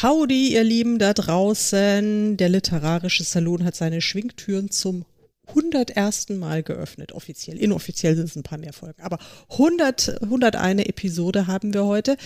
[0.00, 2.36] Howdy, ihr Lieben da draußen.
[2.36, 5.04] Der literarische Salon hat seine Schwingtüren zum
[5.48, 6.28] 101.
[6.30, 7.58] Mal geöffnet, offiziell.
[7.58, 9.18] Inoffiziell sind es ein paar mehr Folgen, aber
[9.50, 12.16] 100, 101 Episode haben wir heute.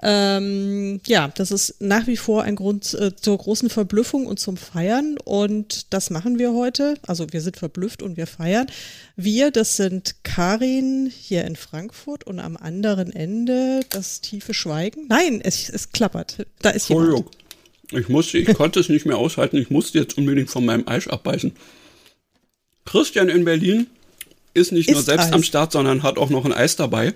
[0.00, 4.56] Ähm, ja, das ist nach wie vor ein Grund äh, zur großen Verblüffung und zum
[4.56, 6.94] Feiern und das machen wir heute.
[7.02, 8.66] Also wir sind verblüfft und wir feiern.
[9.16, 15.06] Wir, das sind Karin hier in Frankfurt und am anderen Ende das tiefe Schweigen.
[15.08, 16.46] Nein, es, es klappert.
[16.62, 17.26] Da ist jemand.
[17.90, 19.56] Ich musste, ich konnte es nicht mehr aushalten.
[19.56, 21.52] Ich musste jetzt unbedingt von meinem Eis abbeißen.
[22.88, 23.86] Christian in Berlin
[24.54, 25.32] ist nicht ist nur selbst Eis.
[25.32, 27.12] am Start, sondern hat auch noch ein Eis dabei.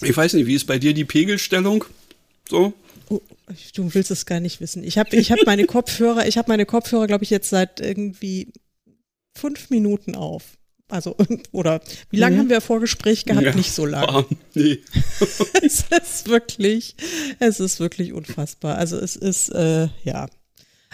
[0.00, 1.84] Ich weiß nicht, wie ist bei dir die Pegelstellung?
[2.48, 2.72] So?
[3.08, 3.20] Oh,
[3.74, 4.82] du willst es gar nicht wissen.
[4.82, 8.52] Ich habe ich hab meine Kopfhörer, ich habe meine Kopfhörer, glaube ich, jetzt seit irgendwie
[9.36, 10.42] fünf Minuten auf.
[10.88, 11.16] Also,
[11.52, 12.40] oder wie lange mhm.
[12.40, 13.46] haben wir Vorgespräch gehabt?
[13.46, 14.26] Ja, nicht so lange.
[14.54, 14.80] Nee.
[15.62, 16.96] es ist wirklich,
[17.38, 18.76] es ist wirklich unfassbar.
[18.76, 20.26] Also es ist, äh, ja.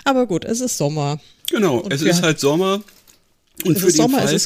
[0.04, 1.20] Aber gut, es ist Sommer.
[1.48, 2.82] Genau, Und es ist halt Sommer.
[3.62, 4.40] Und für den Sommer, Fall,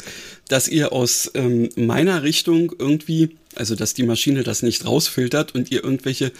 [0.49, 5.71] dass ihr aus ähm, meiner Richtung irgendwie, also dass die Maschine das nicht rausfiltert und
[5.71, 6.31] ihr irgendwelche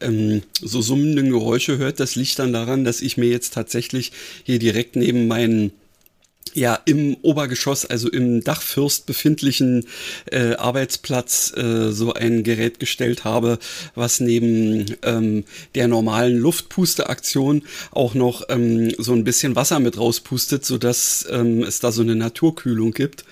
[0.00, 4.12] ähm, so summenden Geräusche hört, das liegt dann daran, dass ich mir jetzt tatsächlich
[4.44, 5.72] hier direkt neben meinen
[6.54, 9.86] ja im Obergeschoss, also im Dachfürst befindlichen
[10.30, 13.58] äh, Arbeitsplatz äh, so ein Gerät gestellt habe,
[13.94, 20.64] was neben ähm, der normalen Luftpusteaktion auch noch ähm, so ein bisschen Wasser mit rauspustet,
[20.64, 23.24] sodass ähm, es da so eine Naturkühlung gibt.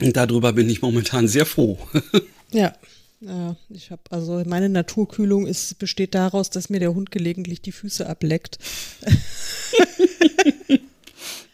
[0.00, 1.78] Und darüber bin ich momentan sehr froh.
[2.52, 2.74] ja.
[3.22, 7.72] Ja, ich habe also meine Naturkühlung ist besteht daraus, dass mir der Hund gelegentlich die
[7.72, 8.58] Füße ableckt.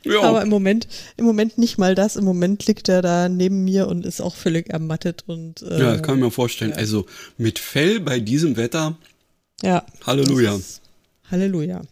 [0.06, 0.22] Ja.
[0.22, 0.86] Aber im Moment,
[1.16, 2.16] im Moment nicht mal das.
[2.16, 5.62] Im Moment liegt er da neben mir und ist auch völlig ermattet und.
[5.62, 6.72] Äh, ja, das kann ich mir vorstellen.
[6.72, 6.76] Ja.
[6.76, 7.06] Also
[7.36, 8.96] mit Fell bei diesem Wetter.
[9.62, 9.84] Ja.
[10.06, 10.58] Halleluja.
[11.30, 11.82] Halleluja.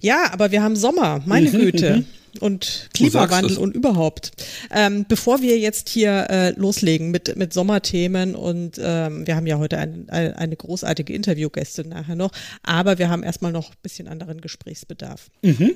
[0.00, 1.96] Ja, aber wir haben Sommer, meine mhm, Güte.
[1.98, 2.06] Mhm.
[2.40, 4.32] Und Klimawandel und überhaupt.
[4.70, 9.58] Ähm, bevor wir jetzt hier äh, loslegen mit, mit Sommerthemen und ähm, wir haben ja
[9.58, 14.08] heute ein, ein, eine großartige Interviewgäste nachher noch, aber wir haben erstmal noch ein bisschen
[14.08, 15.28] anderen Gesprächsbedarf.
[15.42, 15.72] Mhm.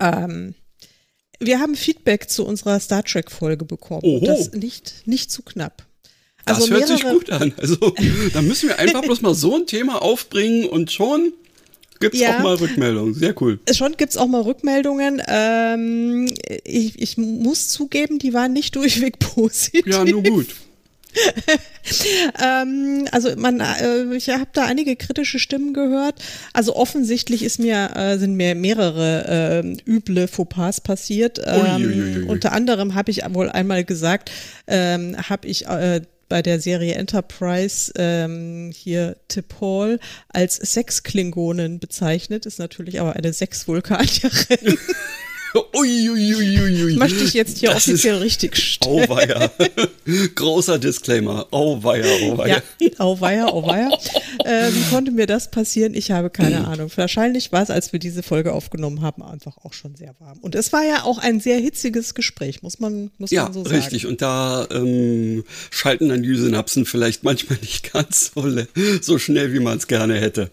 [0.00, 0.54] Ähm,
[1.40, 4.02] wir haben Feedback zu unserer Star Trek-Folge bekommen.
[4.04, 4.24] Oho.
[4.24, 5.86] Das nicht, nicht zu knapp.
[6.44, 7.52] Also das hört sich gut an.
[7.56, 7.76] Also,
[8.32, 11.32] da müssen wir einfach bloß mal so ein Thema aufbringen und schon
[12.00, 13.14] gibt es ja, auch mal Rückmeldungen.
[13.14, 13.60] Sehr cool.
[13.72, 15.22] Schon gibt es auch mal Rückmeldungen.
[15.28, 16.26] Ähm,
[16.64, 19.86] ich, ich muss zugeben, die waren nicht durchweg positiv.
[19.86, 20.48] Ja, nur gut.
[22.42, 26.16] ähm, also man, äh, ich habe da einige kritische Stimmen gehört.
[26.52, 31.40] Also offensichtlich ist mir äh, sind mir mehrere äh, üble Fauxpas passiert.
[31.44, 34.30] Ähm, unter anderem habe ich wohl einmal gesagt,
[34.66, 39.98] ähm, habe ich äh, bei der Serie Enterprise ähm, hier T'Pol
[40.28, 44.78] als Sexklingonen bezeichnet, ist natürlich aber eine Sexvulkanierin.
[45.74, 46.96] Uiuiuiui.
[46.96, 49.10] Möchte ich jetzt hier das offiziell ist, richtig stellen.
[49.10, 49.50] Auweia.
[50.34, 51.46] Großer Disclaimer.
[51.50, 52.62] Auweia, auweia.
[52.78, 53.90] Ja, auweia, auweia.
[54.44, 55.94] Äh, wie konnte mir das passieren?
[55.94, 56.90] Ich habe keine Ahnung.
[56.94, 60.38] Wahrscheinlich war es, als wir diese Folge aufgenommen haben, einfach auch schon sehr warm.
[60.38, 63.64] Und es war ja auch ein sehr hitziges Gespräch, muss man, muss ja, man so
[63.64, 63.74] sagen.
[63.74, 64.06] Ja, richtig.
[64.06, 68.48] Und da ähm, schalten dann die Synapsen vielleicht manchmal nicht ganz so,
[69.00, 70.50] so schnell, wie man es gerne hätte.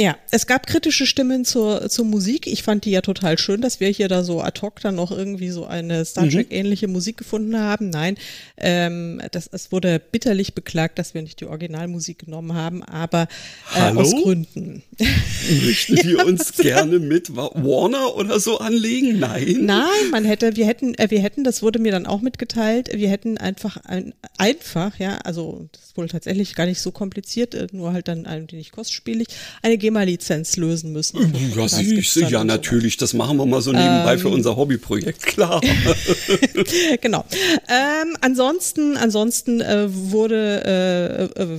[0.00, 2.46] Ja, es gab kritische Stimmen zur, zur Musik.
[2.46, 5.10] Ich fand die ja total schön, dass wir hier da so ad hoc dann noch
[5.10, 6.30] irgendwie so eine Star mhm.
[6.30, 6.92] Trek-ähnliche mhm.
[6.92, 7.90] Musik gefunden haben.
[7.90, 8.16] Nein,
[8.58, 13.26] ähm, das, es wurde bitterlich beklagt, dass wir nicht die Originalmusik genommen haben, aber
[13.74, 14.84] äh, aus Gründen.
[15.66, 19.18] Möchten ja, wir uns gerne mit Warner oder so anlegen?
[19.18, 19.56] Nein.
[19.62, 23.10] Nein, man hätte, wir hätten, äh, wir hätten, das wurde mir dann auch mitgeteilt, wir
[23.10, 27.66] hätten einfach ein, einfach, ja, also das ist wohl tatsächlich gar nicht so kompliziert, äh,
[27.72, 29.26] nur halt dann ein wenig kostspielig,
[29.60, 31.34] eine GEMA-Lizenz lösen müssen.
[31.56, 32.96] Ja, siehste, ja, natürlich.
[32.96, 35.60] Das machen wir mal so nebenbei ähm, für unser Hobbyprojekt, klar.
[37.00, 37.24] genau.
[37.68, 41.58] Ähm, ansonsten, ansonsten äh, wurde, äh, äh,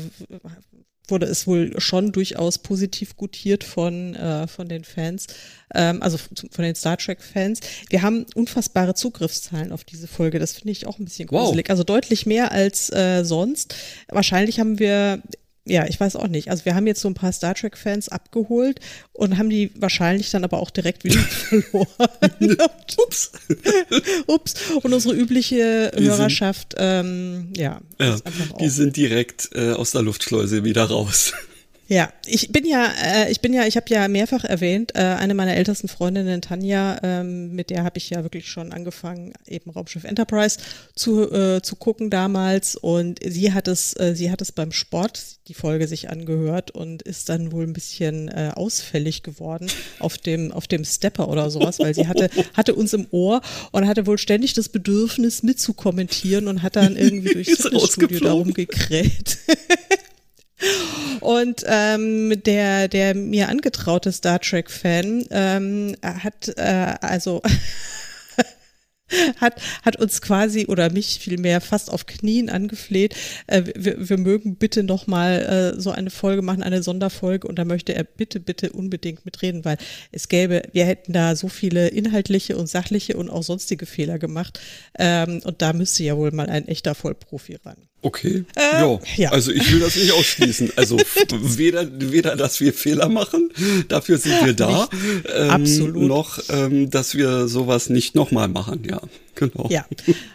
[1.08, 5.25] wurde es wohl schon durchaus positiv gutiert von, äh, von den Fans,
[5.74, 7.62] ähm, also von den Star Trek-Fans.
[7.90, 10.38] Wir haben unfassbare Zugriffszahlen auf diese Folge.
[10.38, 11.66] Das finde ich auch ein bisschen gruselig.
[11.66, 11.72] Wow.
[11.72, 13.74] Also deutlich mehr als äh, sonst.
[14.08, 15.24] Wahrscheinlich haben wir
[15.66, 16.50] ja, ich weiß auch nicht.
[16.50, 18.80] Also wir haben jetzt so ein paar Star Trek-Fans abgeholt
[19.14, 22.58] und haben die wahrscheinlich dann aber auch direkt wieder verloren.
[22.98, 23.32] Ups.
[24.28, 24.54] Ups.
[24.82, 27.82] Und unsere übliche die Hörerschaft, sind, ähm, ja.
[28.00, 28.18] ja
[28.60, 31.34] die sind direkt äh, aus der Luftschleuse wieder raus.
[31.89, 35.33] Ja, ich bin ja, äh, ich bin ja, ich habe ja mehrfach erwähnt, äh, eine
[35.33, 40.03] meiner ältesten Freundinnen, Tanja, ähm, mit der habe ich ja wirklich schon angefangen, eben Raumschiff
[40.03, 40.59] Enterprise
[40.95, 42.75] zu, äh, zu gucken damals.
[42.75, 47.01] Und sie hat es, äh, sie hat es beim Sport die Folge sich angehört und
[47.01, 51.80] ist dann wohl ein bisschen äh, ausfällig geworden auf dem, auf dem Stepper oder sowas,
[51.80, 53.41] weil sie hatte, hatte uns im Ohr
[53.71, 59.39] und hatte wohl ständig das Bedürfnis mitzukommentieren und hat dann irgendwie durchs Studio darum gekräht.
[61.20, 67.42] Und ähm, der, der mir angetraute Star Trek-Fan ähm, hat äh, also
[69.40, 73.16] hat, hat uns quasi oder mich vielmehr fast auf Knien angefleht,
[73.48, 77.48] äh, wir, wir mögen bitte noch mal äh, so eine Folge machen, eine Sonderfolge.
[77.48, 79.78] Und da möchte er bitte, bitte unbedingt mitreden, weil
[80.12, 84.60] es gäbe, wir hätten da so viele inhaltliche und sachliche und auch sonstige Fehler gemacht.
[84.98, 87.88] Ähm, und da müsste ja wohl mal ein echter Vollprofi ran.
[88.01, 88.46] Okay.
[88.56, 89.01] Äh, jo.
[89.18, 89.31] ja.
[89.31, 90.72] Also ich will das nicht ausschließen.
[90.75, 90.98] Also
[91.31, 93.51] weder, weder, dass wir Fehler machen,
[93.88, 94.88] dafür sind wir da,
[95.36, 96.07] ähm, Absolut.
[96.07, 99.01] noch, ähm, dass wir sowas nicht nochmal machen, ja.
[99.39, 99.69] Genau.
[99.69, 99.86] Ja,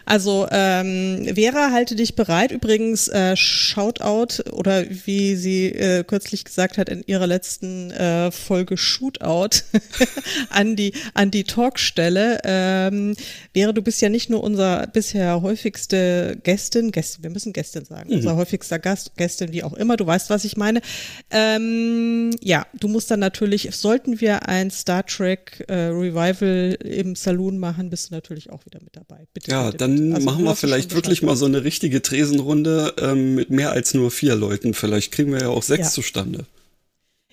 [0.05, 2.51] also ähm, Vera, halte dich bereit.
[2.51, 8.77] Übrigens, äh, Shoutout oder wie sie äh, kürzlich gesagt hat in ihrer letzten äh, Folge
[8.77, 9.61] Shootout
[10.49, 12.39] an die an die Talkstelle.
[12.43, 13.15] Ähm,
[13.53, 18.09] Vera, du bist ja nicht nur unser bisher häufigste Gästin, Gästin, wir müssen Gästin sagen,
[18.09, 18.15] mhm.
[18.15, 19.97] unser häufigster Gast, Gästin, wie auch immer.
[19.97, 20.81] Du weißt, was ich meine.
[21.29, 27.59] Ähm, ja, du musst dann natürlich, sollten wir ein Star Trek äh, Revival im Saloon
[27.59, 29.27] machen, bist du natürlich auch wieder mit dabei.
[29.33, 33.35] Bitte, ja, bitte, dann Also, machen wir vielleicht wirklich mal so eine richtige Tresenrunde ähm,
[33.35, 34.73] mit mehr als nur vier Leuten.
[34.73, 35.91] Vielleicht kriegen wir ja auch sechs ja.
[35.91, 36.45] zustande.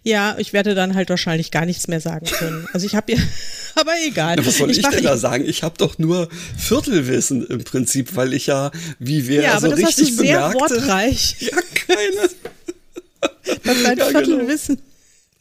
[0.05, 2.67] Ja, ich werde dann halt wahrscheinlich gar nichts mehr sagen können.
[2.73, 3.19] Also ich habe ja,
[3.77, 4.35] aber egal.
[4.37, 5.45] Na, was soll ich, ich denn da sagen?
[5.47, 6.29] Ich habe doch nur
[6.59, 10.25] Viertelwissen im Prinzip, weil ich ja, wie wir ja, so aber das richtig hast du
[10.25, 11.37] sehr bemerkte, wortreich.
[11.41, 11.57] Ja,
[11.87, 12.31] keine.
[13.65, 14.25] Das ist ein ja, genau.
[14.25, 14.77] Viertelwissen.
[14.77, 14.92] Genau.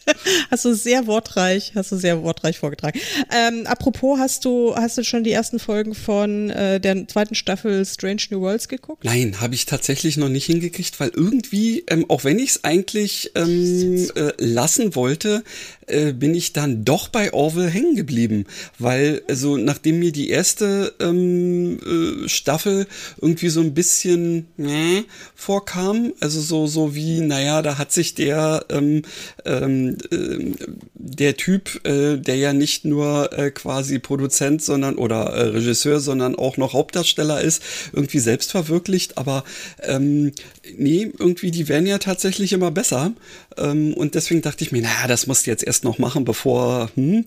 [0.51, 2.99] Hast du sehr wortreich, hast du sehr wortreich vorgetragen.
[3.31, 7.85] Ähm, apropos, hast du, hast du schon die ersten Folgen von äh, der zweiten Staffel
[7.85, 9.03] Strange New Worlds geguckt?
[9.03, 13.31] Nein, habe ich tatsächlich noch nicht hingekriegt, weil irgendwie, ähm, auch wenn ich es eigentlich
[13.35, 15.43] ähm, äh, lassen wollte,
[15.91, 18.45] äh, bin ich dann doch bei Orwell hängen geblieben,
[18.79, 22.87] weil also nachdem mir die erste ähm, äh, Staffel
[23.21, 25.03] irgendwie so ein bisschen äh,
[25.35, 29.03] vorkam, also so so wie naja, da hat sich der ähm,
[29.45, 30.53] ähm, äh,
[30.93, 36.73] der Typ, äh, der ja nicht nur quasi Produzent, sondern oder Regisseur, sondern auch noch
[36.73, 39.43] Hauptdarsteller ist, irgendwie selbst verwirklicht, aber
[39.81, 40.31] ähm,
[40.77, 43.13] nee, irgendwie die werden ja tatsächlich immer besser
[43.57, 46.89] ähm, und deswegen dachte ich mir, naja, das musst du jetzt erst noch machen, bevor,
[46.95, 47.25] hm.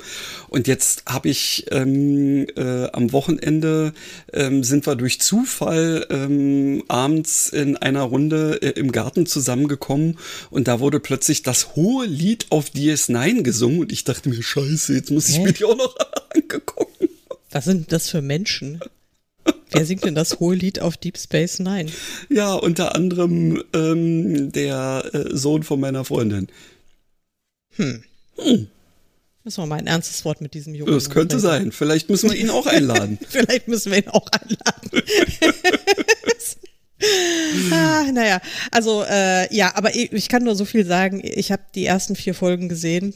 [0.49, 3.93] Und jetzt habe ich ähm, äh, am Wochenende
[4.33, 10.19] ähm, sind wir durch Zufall ähm, abends in einer Runde äh, im Garten zusammengekommen
[10.51, 14.95] und da wurde plötzlich das hohe Lied auf DS9 gesungen und ich dachte mir, scheiße,
[14.95, 15.97] jetzt muss ich mir die auch noch
[16.35, 17.09] angegucken.
[17.51, 18.81] Was sind das für Menschen?
[19.71, 21.91] Wer singt denn das hohe Lied auf Deep Space Nine?
[22.29, 26.49] Ja, unter anderem ähm, der äh, Sohn von meiner Freundin.
[27.77, 28.05] Hm.
[28.39, 28.69] hm.
[29.43, 30.93] Müssen wir mal ein ernstes Wort mit diesem Jungen.
[30.93, 31.71] Das könnte sein.
[31.71, 33.19] Vielleicht müssen wir ihn auch einladen.
[33.29, 35.03] Vielleicht müssen wir ihn auch einladen.
[37.71, 38.41] ah, naja,
[38.71, 41.21] also äh, ja, aber ich, ich kann nur so viel sagen.
[41.23, 43.15] Ich habe die ersten vier Folgen gesehen.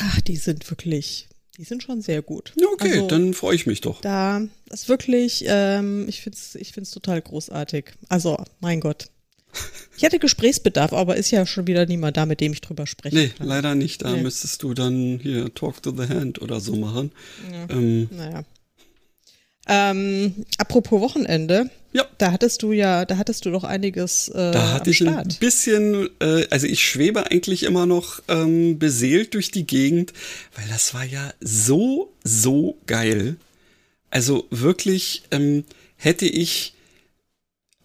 [0.00, 2.52] Ach, die sind wirklich die sind schon sehr gut.
[2.74, 4.00] Okay, also, dann freue ich mich doch.
[4.00, 7.92] Da ist wirklich, ähm, ich finde es ich find's total großartig.
[8.08, 9.08] Also, mein Gott.
[9.96, 13.16] Ich hätte Gesprächsbedarf, aber ist ja schon wieder niemand da, mit dem ich drüber spreche.
[13.16, 13.46] Nee, kann.
[13.46, 14.02] leider nicht.
[14.02, 14.22] Da nee.
[14.22, 17.12] müsstest du dann hier Talk to the Hand oder so machen.
[17.50, 17.74] Ja.
[17.74, 18.44] Ähm, naja.
[19.66, 21.70] Ähm, apropos Wochenende.
[21.96, 22.06] Ja.
[22.18, 24.28] Da hattest du ja, da hattest du doch einiges.
[24.28, 29.32] Äh, da hatte ich ein bisschen, äh, also ich schwebe eigentlich immer noch ähm, beseelt
[29.32, 30.12] durch die Gegend,
[30.54, 33.36] weil das war ja so, so geil.
[34.10, 35.64] Also wirklich ähm,
[35.96, 36.74] hätte ich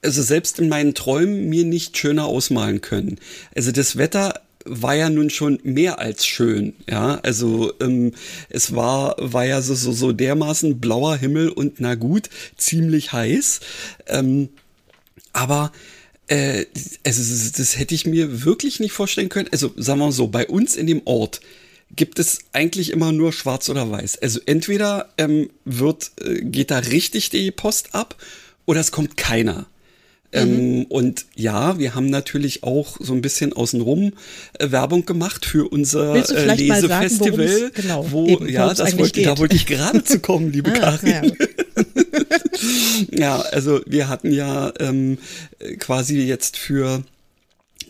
[0.02, 3.18] also selbst in meinen Träumen mir nicht schöner ausmalen können.
[3.56, 7.20] Also das Wetter war ja nun schon mehr als schön, ja.
[7.24, 8.14] Also ähm,
[8.50, 13.60] es war war ja so so so dermaßen blauer Himmel und na gut ziemlich heiß,
[14.08, 14.50] ähm,
[15.34, 15.72] aber
[16.28, 16.66] äh,
[17.06, 19.50] also das, hätte ich mir wirklich nicht vorstellen können.
[19.52, 21.42] Also sagen wir mal so, bei uns in dem Ort
[21.96, 24.18] gibt es eigentlich immer nur Schwarz oder Weiß.
[24.20, 28.16] Also entweder ähm, wird äh, geht da richtig die Post ab
[28.66, 29.68] oder es kommt keiner.
[30.34, 30.84] Ähm, mhm.
[30.84, 34.14] Und ja, wir haben natürlich auch so ein bisschen außenrum
[34.60, 37.72] äh, Werbung gemacht für unser äh, Lesefestival.
[37.74, 41.34] Genau, wo, eben, ja, das wollte, da wollte ich gerade zu kommen, liebe ah, Karin.
[41.38, 41.46] Ja.
[43.12, 45.18] ja, also wir hatten ja ähm,
[45.80, 47.04] quasi jetzt für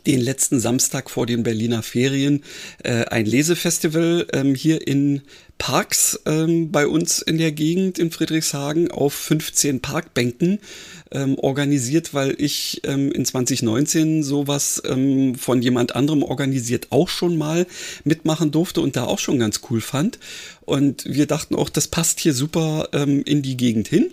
[0.07, 2.43] den letzten Samstag vor den Berliner Ferien
[2.83, 5.21] äh, ein Lesefestival ähm, hier in
[5.57, 10.59] Parks ähm, bei uns in der Gegend in Friedrichshagen auf 15 Parkbänken
[11.11, 17.37] ähm, organisiert, weil ich ähm, in 2019 sowas ähm, von jemand anderem organisiert auch schon
[17.37, 17.67] mal
[18.03, 20.19] mitmachen durfte und da auch schon ganz cool fand.
[20.61, 24.11] Und wir dachten auch, das passt hier super ähm, in die Gegend hin.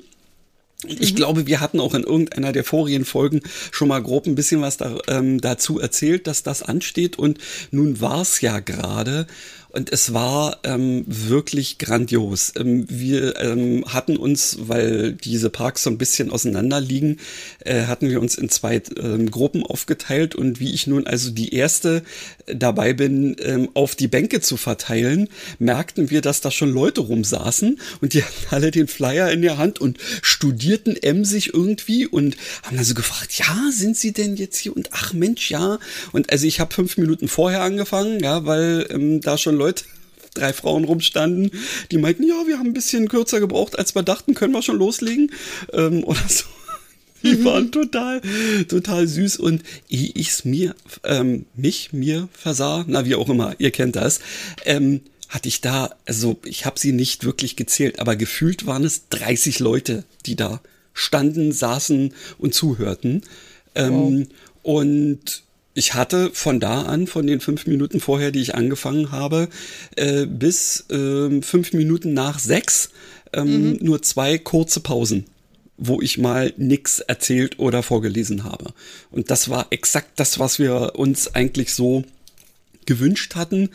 [0.87, 1.17] Ich mhm.
[1.17, 3.41] glaube, wir hatten auch in irgendeiner der vorigen Folgen
[3.73, 7.19] schon mal grob ein bisschen was da, ähm, dazu erzählt, dass das ansteht.
[7.19, 7.39] Und
[7.73, 9.27] nun war es ja gerade.
[9.71, 12.53] Und es war ähm, wirklich grandios.
[12.57, 17.19] Ähm, wir ähm, hatten uns, weil diese Parks so ein bisschen auseinander liegen,
[17.65, 20.35] äh, hatten wir uns in zwei ähm, Gruppen aufgeteilt.
[20.35, 22.03] Und wie ich nun also die erste
[22.47, 27.79] dabei bin, ähm, auf die Bänke zu verteilen, merkten wir, dass da schon Leute rumsaßen
[28.01, 32.79] und die hatten alle den Flyer in der Hand und studierten emsig irgendwie und haben
[32.79, 34.75] also gefragt, ja, sind sie denn jetzt hier?
[34.75, 35.79] Und ach Mensch, ja.
[36.13, 39.85] Und also ich habe fünf Minuten vorher angefangen, ja, weil ähm, da schon Leute,
[40.35, 41.51] drei Frauen rumstanden,
[41.91, 44.79] die meinten, ja, wir haben ein bisschen kürzer gebraucht, als wir dachten, können wir schon
[44.79, 45.33] loslegen
[45.73, 46.45] ähm, oder so.
[47.25, 47.45] Die mhm.
[47.45, 48.21] waren total,
[48.69, 53.73] total süß und ehe ich's mir, ähm, mich, mir versah, na wie auch immer, ihr
[53.73, 54.21] kennt das,
[54.65, 59.09] ähm, hatte ich da, also ich habe sie nicht wirklich gezählt, aber gefühlt waren es
[59.11, 60.61] 30 Leute, die da
[60.95, 63.23] standen, saßen und zuhörten.
[63.75, 64.27] Ähm, wow.
[64.63, 65.43] Und
[65.79, 69.49] ich hatte von da an, von den fünf Minuten vorher, die ich angefangen habe,
[69.95, 72.91] äh, bis äh, fünf Minuten nach sechs
[73.33, 73.79] ähm, mhm.
[73.81, 75.25] nur zwei kurze Pausen
[75.81, 78.73] wo ich mal nix erzählt oder vorgelesen habe.
[79.13, 82.03] Und das war exakt das, was wir uns eigentlich so
[82.85, 83.71] gewünscht hatten.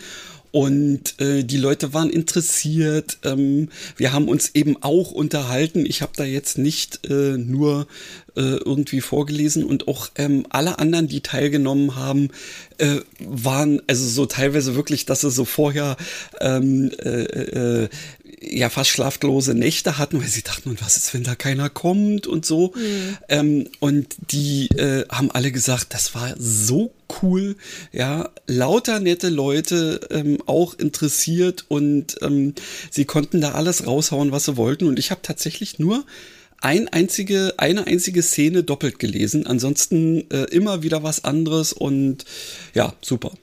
[0.53, 3.17] Und äh, die Leute waren interessiert.
[3.23, 5.83] Ähm, wir haben uns eben auch unterhalten.
[5.83, 7.87] Ich habe da jetzt nicht äh, nur
[8.35, 12.29] äh, irgendwie vorgelesen und auch ähm, alle anderen, die teilgenommen haben,
[12.77, 15.97] äh, waren also so teilweise wirklich, dass sie so vorher
[16.39, 17.89] ähm, äh, äh,
[18.49, 22.27] ja fast schlaflose Nächte hatten, weil sie dachten, und was ist, wenn da keiner kommt
[22.27, 22.73] und so.
[22.75, 23.17] Mhm.
[23.29, 27.55] Ähm, und die äh, haben alle gesagt, das war so cool,
[27.91, 32.53] ja, lauter nette Leute ähm, auch interessiert und ähm,
[32.89, 34.87] sie konnten da alles raushauen, was sie wollten.
[34.87, 36.05] Und ich habe tatsächlich nur
[36.63, 39.45] ein einzige, eine einzige Szene doppelt gelesen.
[39.45, 42.25] Ansonsten äh, immer wieder was anderes und
[42.73, 43.33] ja, super.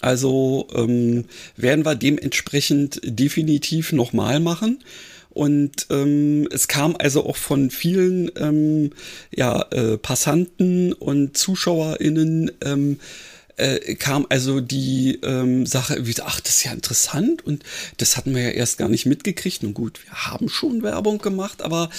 [0.00, 1.24] Also ähm,
[1.56, 4.82] werden wir dementsprechend definitiv nochmal machen.
[5.30, 8.92] Und ähm, es kam also auch von vielen ähm,
[9.34, 12.98] ja, äh, Passanten und ZuschauerInnen ähm,
[13.56, 17.62] äh, kam also die ähm, Sache wieder, ach, das ist ja interessant und
[17.96, 19.62] das hatten wir ja erst gar nicht mitgekriegt.
[19.62, 21.90] Nun gut, wir haben schon Werbung gemacht, aber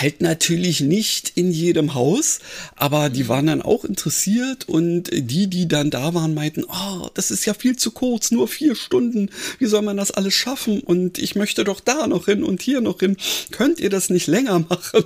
[0.00, 2.40] halt natürlich nicht in jedem Haus.
[2.76, 7.30] Aber die waren dann auch interessiert und die, die dann da waren, meinten, oh, das
[7.30, 9.30] ist ja viel zu kurz, nur vier Stunden.
[9.58, 10.80] Wie soll man das alles schaffen?
[10.80, 13.16] Und ich möchte doch da noch hin und hier noch hin.
[13.50, 15.04] Könnt ihr das nicht länger machen?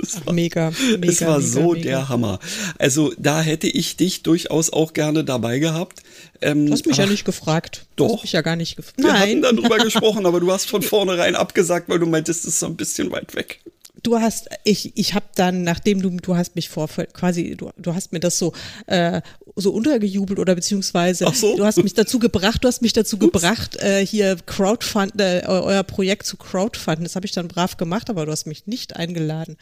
[0.00, 1.12] Das war, mega, mega.
[1.12, 1.82] Es war mega, so mega.
[1.82, 2.38] der Hammer.
[2.78, 6.02] Also da hätte ich dich durchaus auch gerne dabei gehabt.
[6.40, 7.86] Ähm, du hast mich ach, ja nicht gefragt.
[7.96, 8.08] Doch.
[8.08, 8.98] Du hast mich ja gar nicht gefragt.
[8.98, 9.20] Wir Nein.
[9.20, 12.66] hatten darüber gesprochen, aber du hast von vornherein abgesagt, weil du meintest, es ist so
[12.66, 13.60] ein bisschen weit weg
[14.04, 17.94] du hast, ich, ich habe dann, nachdem du, du hast mich vor, quasi, du, du
[17.94, 18.52] hast mir das so,
[18.86, 19.20] äh,
[19.56, 21.56] so untergejubelt oder beziehungsweise so.
[21.56, 23.24] du hast mich dazu gebracht, du hast mich dazu Ups.
[23.24, 27.04] gebracht, äh, hier Crowdfund, äh, euer Projekt zu crowdfunden.
[27.04, 29.56] Das habe ich dann brav gemacht, aber du hast mich nicht eingeladen.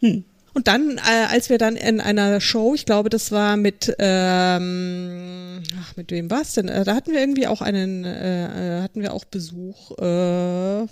[0.00, 0.24] Hm.
[0.54, 5.62] Und dann, äh, als wir dann in einer Show, ich glaube, das war mit, ähm,
[5.82, 6.68] ach, mit wem war es denn?
[6.68, 10.86] Äh, da hatten wir irgendwie auch einen, äh, äh hatten wir auch Besuch, äh,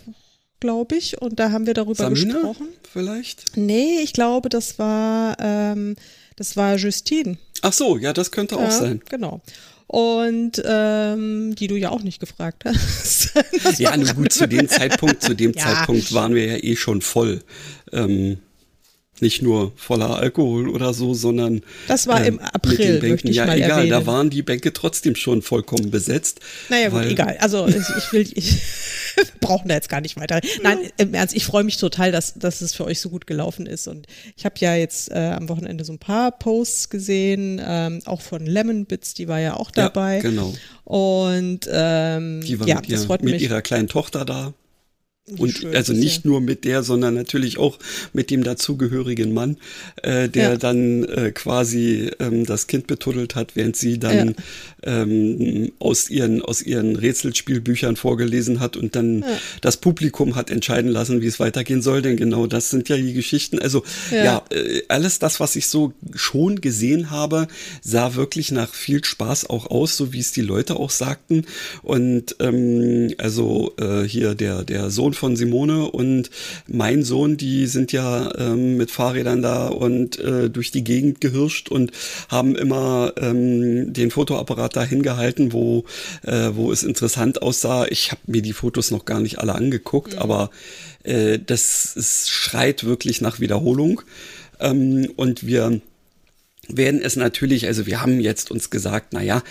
[0.64, 2.68] glaube ich, und da haben wir darüber Samina gesprochen.
[2.90, 3.54] Vielleicht?
[3.54, 5.94] Nee, ich glaube, das war, ähm,
[6.36, 7.36] das war Justine.
[7.60, 9.02] Ach so, ja, das könnte auch ja, sein.
[9.10, 9.42] Genau.
[9.86, 13.34] Und ähm, die du ja auch nicht gefragt hast.
[13.78, 15.62] ja, nur gut, zu dem Zeitpunkt, zu dem ja.
[15.62, 17.42] Zeitpunkt waren wir ja eh schon voll.
[17.92, 18.38] Ähm,
[19.20, 23.00] nicht nur voller Alkohol oder so, sondern das war äh, im April.
[23.00, 23.90] Bänken, ja, egal, erwähnen.
[23.90, 26.40] da waren die Bänke trotzdem schon vollkommen besetzt.
[26.68, 27.36] Naja, gut, egal.
[27.40, 28.56] Also ich, ich will, ich
[29.40, 30.40] brauchen da jetzt gar nicht weiter.
[30.62, 33.66] Nein, im Ernst, ich freue mich total, dass, dass es für euch so gut gelaufen
[33.66, 33.86] ist.
[33.86, 34.06] Und
[34.36, 38.44] ich habe ja jetzt äh, am Wochenende so ein paar Posts gesehen, ähm, auch von
[38.44, 40.16] Lemon Bits, die war ja auch dabei.
[40.16, 40.54] Ja, genau.
[40.84, 44.54] Und ähm, die war ja, mit, ihr, mit ihrer kleinen Tochter da.
[45.38, 46.30] Und also nicht ja.
[46.30, 47.78] nur mit der, sondern natürlich auch
[48.12, 49.56] mit dem dazugehörigen Mann,
[50.02, 50.56] äh, der ja.
[50.58, 54.34] dann äh, quasi ähm, das Kind betuddelt hat, während sie dann
[54.84, 55.02] ja.
[55.02, 59.24] ähm, aus ihren aus ihren Rätselspielbüchern vorgelesen hat und dann
[59.62, 62.02] das Publikum hat entscheiden lassen, wie es weitergehen soll.
[62.02, 63.58] Denn genau das sind ja die Geschichten.
[63.58, 67.48] Also ja, äh, alles das, was ich so schon gesehen habe,
[67.80, 71.46] sah wirklich nach viel Spaß auch aus, so wie es die Leute auch sagten.
[71.82, 76.30] Und ähm, also äh, hier der der Sohn von Simone und
[76.66, 81.68] mein Sohn, die sind ja ähm, mit Fahrrädern da und äh, durch die Gegend gehirscht
[81.68, 81.92] und
[82.28, 85.84] haben immer ähm, den Fotoapparat da hingehalten, wo,
[86.22, 87.86] äh, wo es interessant aussah.
[87.88, 90.18] Ich habe mir die Fotos noch gar nicht alle angeguckt, mhm.
[90.18, 90.50] aber
[91.02, 94.02] äh, das es schreit wirklich nach Wiederholung.
[94.60, 95.80] Ähm, und wir
[96.68, 99.42] werden es natürlich, also wir haben jetzt uns gesagt, na ja,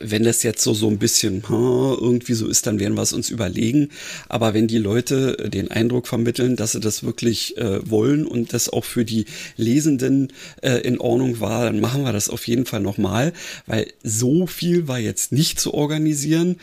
[0.00, 3.30] wenn das jetzt so so ein bisschen irgendwie so ist, dann werden wir es uns
[3.30, 3.90] überlegen.
[4.28, 8.68] Aber wenn die Leute den Eindruck vermitteln, dass sie das wirklich äh, wollen und das
[8.68, 10.32] auch für die Lesenden
[10.62, 13.32] äh, in Ordnung war, dann machen wir das auf jeden Fall nochmal,
[13.66, 16.56] weil so viel war jetzt nicht zu organisieren.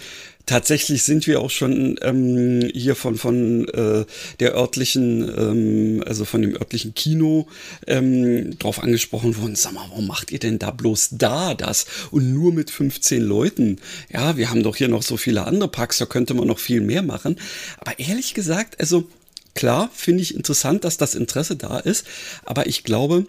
[0.45, 4.03] Tatsächlich sind wir auch schon ähm, hier von von äh,
[4.41, 7.47] der örtlichen, ähm, also von dem örtlichen Kino
[7.87, 9.55] ähm, drauf angesprochen worden.
[9.55, 13.79] Sag mal, warum macht ihr denn da bloß da das und nur mit 15 Leuten?
[14.11, 16.81] Ja, wir haben doch hier noch so viele andere Parks, da könnte man noch viel
[16.81, 17.37] mehr machen.
[17.79, 19.07] Aber ehrlich gesagt, also
[19.55, 22.05] klar finde ich interessant, dass das Interesse da ist,
[22.43, 23.27] aber ich glaube,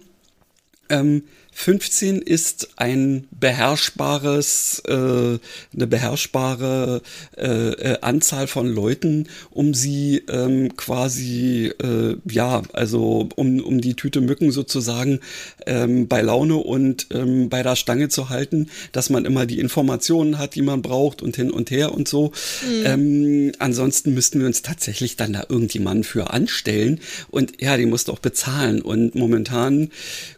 [0.88, 1.22] ähm,
[1.54, 7.00] 15 ist ein beherrschbares, äh, eine beherrschbare
[7.36, 13.94] äh, äh, Anzahl von Leuten, um sie ähm, quasi, äh, ja, also um, um die
[13.94, 15.20] Tüte Mücken sozusagen
[15.64, 20.38] ähm, bei Laune und ähm, bei der Stange zu halten, dass man immer die Informationen
[20.38, 22.32] hat, die man braucht und hin und her und so.
[22.66, 22.82] Mhm.
[22.84, 28.08] Ähm, ansonsten müssten wir uns tatsächlich dann da irgendjemanden für anstellen und ja, die musst
[28.08, 29.90] du auch bezahlen und momentan,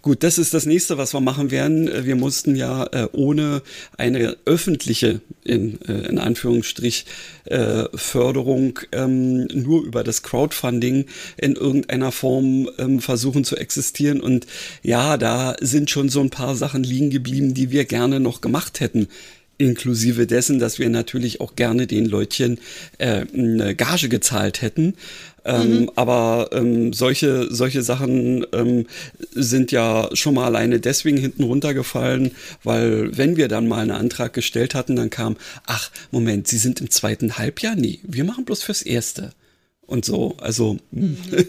[0.03, 3.07] gut, das ist das nächste, was was wir machen werden, äh, wir mussten ja äh,
[3.13, 3.63] ohne
[3.97, 7.07] eine öffentliche, in, äh, in Anführungsstrich,
[7.95, 11.05] Förderung ähm, nur über das Crowdfunding
[11.37, 14.21] in irgendeiner Form ähm, versuchen zu existieren.
[14.21, 14.49] Und
[14.83, 18.81] ja, da sind schon so ein paar Sachen liegen geblieben, die wir gerne noch gemacht
[18.81, 19.07] hätten
[19.59, 22.59] inklusive dessen, dass wir natürlich auch gerne den Leutchen
[22.99, 24.95] äh, eine Gage gezahlt hätten.
[25.47, 25.91] Ähm, mhm.
[25.95, 28.87] Aber ähm, solche, solche Sachen ähm,
[29.33, 32.33] sind ja schon mal alleine deswegen hinten runtergefallen,
[32.65, 36.81] weil wenn wir dann mal einen Antrag gestellt hatten, dann kam, ach, Moment, Sie sind
[36.81, 37.77] im zweiten Halbjahr?
[37.77, 39.31] Nee, wir machen bloß fürs Erste.
[39.87, 41.17] Und so, also, mhm.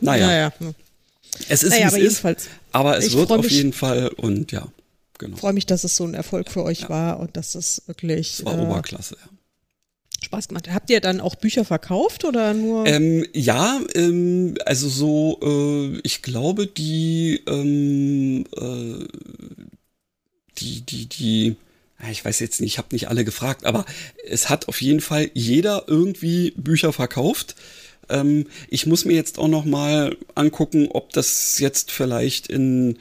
[0.00, 0.26] naja.
[0.26, 0.52] naja.
[1.48, 4.68] Es ist, naja, wie es ist, aber es wird auf jeden Fall und ja,
[5.18, 5.34] genau.
[5.34, 6.88] Ich freue mich, dass es so ein Erfolg für euch ja.
[6.90, 8.34] war und dass es wirklich.
[8.34, 9.30] Es war äh, Oberklasse, ja.
[10.32, 10.70] Spaß gemacht.
[10.72, 12.86] Habt ihr dann auch Bücher verkauft oder nur?
[12.86, 19.04] Ähm, ja, ähm, also so, äh, ich glaube, die, ähm, äh,
[20.58, 21.56] die, die, die,
[22.10, 23.84] ich weiß jetzt nicht, ich habe nicht alle gefragt, aber
[24.26, 27.54] es hat auf jeden Fall jeder irgendwie Bücher verkauft.
[28.08, 32.96] Ähm, ich muss mir jetzt auch noch mal angucken, ob das jetzt vielleicht in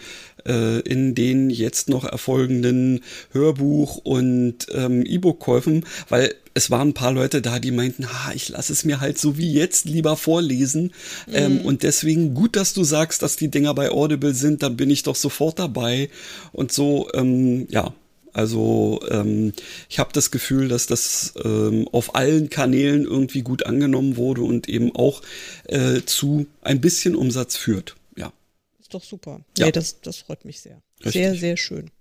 [0.45, 3.01] äh, in den jetzt noch erfolgenden
[3.33, 8.49] Hörbuch- und ähm, E-Book-Käufen, weil es waren ein paar Leute da, die meinten, ha, ich
[8.49, 10.91] lasse es mir halt so wie jetzt lieber vorlesen.
[11.27, 11.59] Ähm, mhm.
[11.59, 14.89] Ähm, und deswegen gut, dass du sagst, dass die Dinger bei Audible sind, da bin
[14.89, 16.09] ich doch sofort dabei.
[16.51, 17.93] Und so, ähm, ja,
[18.33, 19.53] also ähm,
[19.89, 24.69] ich habe das Gefühl, dass das ähm, auf allen Kanälen irgendwie gut angenommen wurde und
[24.69, 25.21] eben auch
[25.67, 27.95] äh, zu ein bisschen Umsatz führt
[28.93, 29.41] doch super.
[29.57, 29.65] Ja.
[29.65, 30.81] Nee, das, das freut mich sehr.
[30.99, 31.13] Richtig.
[31.13, 31.91] Sehr, sehr schön.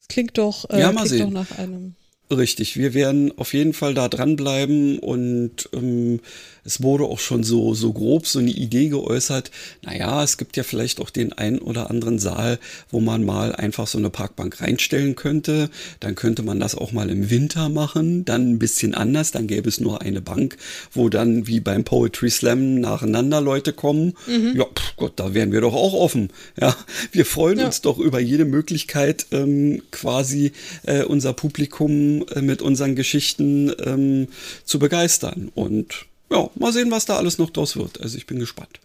[0.00, 1.94] Es klingt doch, äh, ja, klingt doch nach einem.
[2.32, 6.20] Richtig, wir werden auf jeden Fall da dranbleiben und ähm,
[6.64, 9.50] es wurde auch schon so, so grob so eine Idee geäußert.
[9.82, 12.58] Naja, es gibt ja vielleicht auch den einen oder anderen Saal,
[12.90, 15.70] wo man mal einfach so eine Parkbank reinstellen könnte.
[16.00, 19.32] Dann könnte man das auch mal im Winter machen, dann ein bisschen anders.
[19.32, 20.56] Dann gäbe es nur eine Bank,
[20.92, 24.14] wo dann wie beim Poetry Slam nacheinander Leute kommen.
[24.26, 24.54] Mhm.
[24.54, 26.30] Ja, pf, Gott, da wären wir doch auch offen.
[26.60, 26.76] Ja,
[27.10, 27.66] wir freuen ja.
[27.66, 30.52] uns doch über jede Möglichkeit, ähm, quasi
[30.84, 34.28] äh, unser Publikum äh, mit unseren Geschichten ähm,
[34.64, 35.50] zu begeistern.
[35.54, 38.00] Und ja, mal sehen, was da alles noch draus wird.
[38.00, 38.80] Also ich bin gespannt.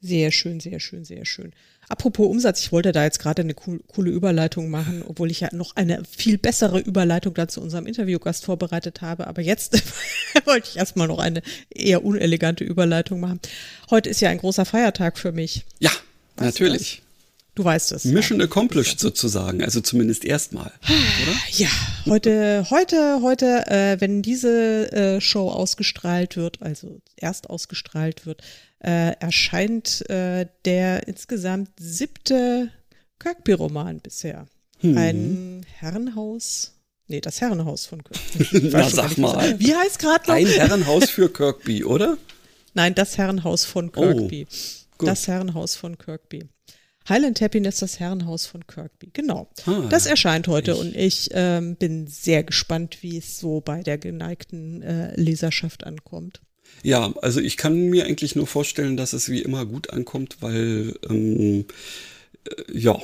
[0.00, 1.52] Sehr schön, sehr schön, sehr schön.
[1.88, 5.76] Apropos Umsatz, ich wollte da jetzt gerade eine coole Überleitung machen, obwohl ich ja noch
[5.76, 9.26] eine viel bessere Überleitung dazu unserem Interviewgast vorbereitet habe.
[9.26, 9.80] Aber jetzt
[10.44, 13.40] wollte ich erstmal noch eine eher unelegante Überleitung machen.
[13.90, 15.64] Heute ist ja ein großer Feiertag für mich.
[15.78, 15.90] Ja,
[16.36, 17.02] weißt natürlich.
[17.54, 18.04] Du weißt es.
[18.06, 18.46] Mission ja.
[18.46, 21.36] accomplished sozusagen, also zumindest erstmal, oder?
[21.50, 21.68] Ja,
[22.06, 28.42] heute, heute, heute, äh, wenn diese äh, Show ausgestrahlt wird, also erst ausgestrahlt wird,
[28.78, 32.70] äh, erscheint äh, der insgesamt siebte
[33.18, 34.46] Kirkby-Roman bisher.
[34.80, 34.96] Hm.
[34.96, 36.72] Ein Herrenhaus.
[37.06, 38.70] Nee, das Herrenhaus von Kirkby.
[38.72, 39.60] Na, sag mal.
[39.60, 40.34] Wie heißt gerade noch?
[40.34, 42.16] Ein Herrenhaus für Kirkby, oder?
[42.72, 44.46] Nein, das Herrenhaus von Kirkby.
[44.98, 46.48] Oh, das Herrenhaus von Kirkby.
[47.08, 49.10] Highland Happiness, das Herrenhaus von Kirkby.
[49.12, 49.48] Genau.
[49.66, 50.78] Ah, das erscheint heute ich.
[50.78, 56.40] und ich ähm, bin sehr gespannt, wie es so bei der geneigten äh, Leserschaft ankommt.
[56.82, 60.94] Ja, also ich kann mir eigentlich nur vorstellen, dass es wie immer gut ankommt, weil
[61.08, 61.66] ähm,
[62.44, 62.98] äh, ja,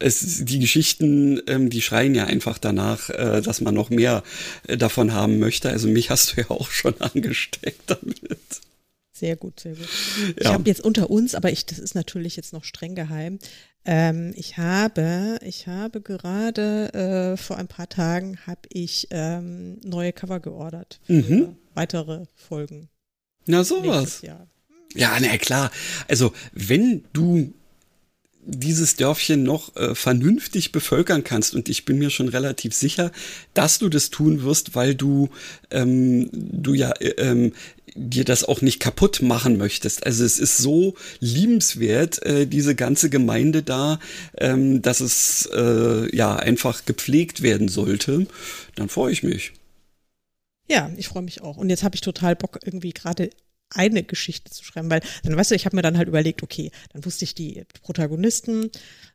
[0.00, 4.22] es, die Geschichten, ähm, die schreien ja einfach danach, äh, dass man noch mehr
[4.66, 5.68] äh, davon haben möchte.
[5.68, 8.16] Also mich hast du ja auch schon angesteckt damit.
[9.20, 9.86] Sehr gut, sehr gut.
[9.86, 10.32] Ja.
[10.38, 13.38] Ich habe jetzt unter uns, aber ich, das ist natürlich jetzt noch streng geheim.
[13.84, 20.14] Ähm, ich habe, ich habe gerade äh, vor ein paar Tagen habe ich ähm, neue
[20.14, 21.56] Cover geordert für mhm.
[21.74, 22.88] weitere Folgen.
[23.44, 24.22] Na sowas.
[24.22, 25.70] Ja, na klar.
[26.08, 27.52] Also wenn du
[28.44, 31.54] dieses Dörfchen noch äh, vernünftig bevölkern kannst.
[31.54, 33.12] Und ich bin mir schon relativ sicher,
[33.54, 35.28] dass du das tun wirst, weil du,
[35.70, 37.52] ähm, du ja äh, ähm,
[37.94, 40.06] dir das auch nicht kaputt machen möchtest.
[40.06, 43.98] Also es ist so liebenswert, äh, diese ganze Gemeinde da,
[44.38, 48.26] ähm, dass es äh, ja einfach gepflegt werden sollte.
[48.74, 49.52] Dann freue ich mich.
[50.68, 51.56] Ja, ich freue mich auch.
[51.56, 53.30] Und jetzt habe ich total Bock, irgendwie gerade
[53.70, 56.70] eine Geschichte zu schreiben, weil dann weißt du, ich habe mir dann halt überlegt, okay,
[56.92, 58.70] dann wusste ich die Protagonisten,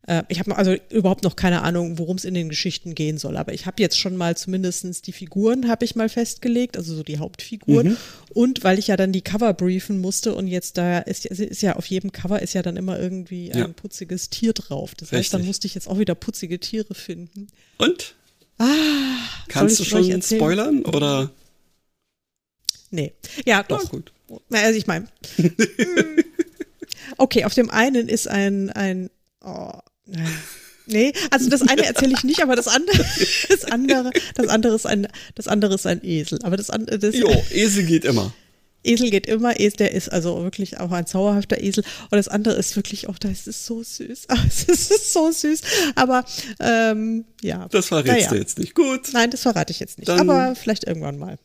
[0.07, 3.37] äh, ich habe also überhaupt noch keine Ahnung, worum es in den Geschichten gehen soll,
[3.37, 7.03] aber ich habe jetzt schon mal zumindestens die Figuren habe ich mal festgelegt, also so
[7.03, 7.97] die Hauptfiguren mhm.
[8.33, 11.75] und weil ich ja dann die Cover briefen musste und jetzt da ist, ist ja
[11.75, 13.67] auf jedem Cover ist ja dann immer irgendwie ein ja.
[13.67, 15.31] putziges Tier drauf, das heißt, Richtig.
[15.31, 17.47] dann musste ich jetzt auch wieder putzige Tiere finden.
[17.77, 18.15] Und?
[18.57, 18.65] Ah,
[19.49, 21.29] Kannst du schon spoilern oder?
[22.91, 23.13] Nee.
[23.45, 23.89] Ja, doch.
[23.89, 24.13] Gut.
[24.51, 25.07] Also ich meine.
[27.17, 29.09] okay, auf dem einen ist ein, ein
[29.43, 29.71] oh,
[30.88, 32.97] Nee, also das eine erzähle ich nicht, aber das andere,
[33.49, 36.39] das andere, das andere ist ein, das andere ist ein Esel.
[36.43, 38.33] Aber das andere, das, jo, Esel geht immer.
[38.83, 41.83] Esel geht immer, der ist also wirklich auch ein zauberhafter Esel.
[42.11, 44.27] Und das andere ist wirklich auch, das ist so süß.
[44.47, 45.61] Es ist so süß.
[45.95, 46.23] Aber
[46.59, 47.67] ähm, ja.
[47.69, 48.29] Das verrätst ja.
[48.29, 48.75] du jetzt nicht.
[48.75, 49.09] Gut.
[49.13, 50.07] Nein, das verrate ich jetzt nicht.
[50.07, 51.39] Dann, aber vielleicht irgendwann mal.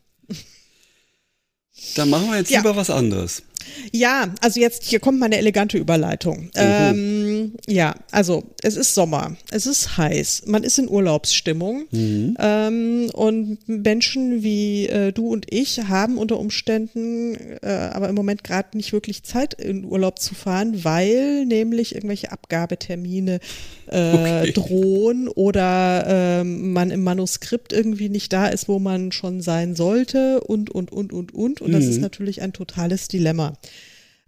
[1.97, 2.59] Dann machen wir jetzt ja.
[2.59, 3.43] lieber was anderes.
[3.93, 6.51] Ja, also jetzt, hier kommt meine elegante Überleitung.
[6.55, 12.37] Ähm, ja, also es ist Sommer, es ist heiß, man ist in Urlaubsstimmung mhm.
[12.39, 18.45] ähm, und Menschen wie äh, du und ich haben unter Umständen äh, aber im Moment
[18.45, 23.41] gerade nicht wirklich Zeit, in Urlaub zu fahren, weil nämlich irgendwelche Abgabetermine
[23.87, 24.53] äh, okay.
[24.53, 30.41] drohen oder ähm, man im Manuskript irgendwie nicht da ist, wo man schon sein sollte
[30.41, 31.61] und, und, und, und, und.
[31.61, 31.73] Und mhm.
[31.73, 33.50] das ist natürlich ein totales Dilemma.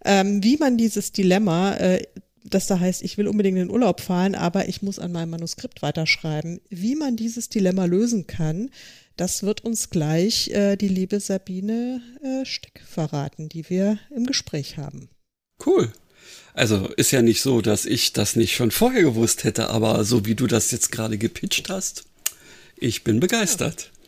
[0.04, 2.02] Ähm, wie man dieses Dilemma, äh,
[2.44, 5.30] das da heißt, ich will unbedingt in den Urlaub fahren, aber ich muss an meinem
[5.30, 8.70] Manuskript weiterschreiben, wie man dieses Dilemma lösen kann,
[9.16, 14.78] das wird uns gleich äh, die liebe Sabine äh, Steck verraten, die wir im Gespräch
[14.78, 15.08] haben.
[15.64, 15.92] Cool.
[16.54, 20.26] Also ist ja nicht so, dass ich das nicht schon vorher gewusst hätte, aber so
[20.26, 22.04] wie du das jetzt gerade gepitcht hast,
[22.76, 23.90] ich bin begeistert.
[23.92, 24.01] Ja.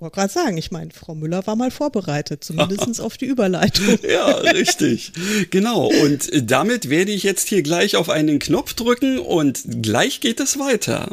[0.00, 3.98] Ich wollte gerade sagen, ich meine, Frau Müller war mal vorbereitet, zumindest auf die Überleitung.
[4.10, 5.12] ja, richtig.
[5.50, 5.88] Genau.
[5.88, 10.58] Und damit werde ich jetzt hier gleich auf einen Knopf drücken und gleich geht es
[10.58, 11.10] weiter.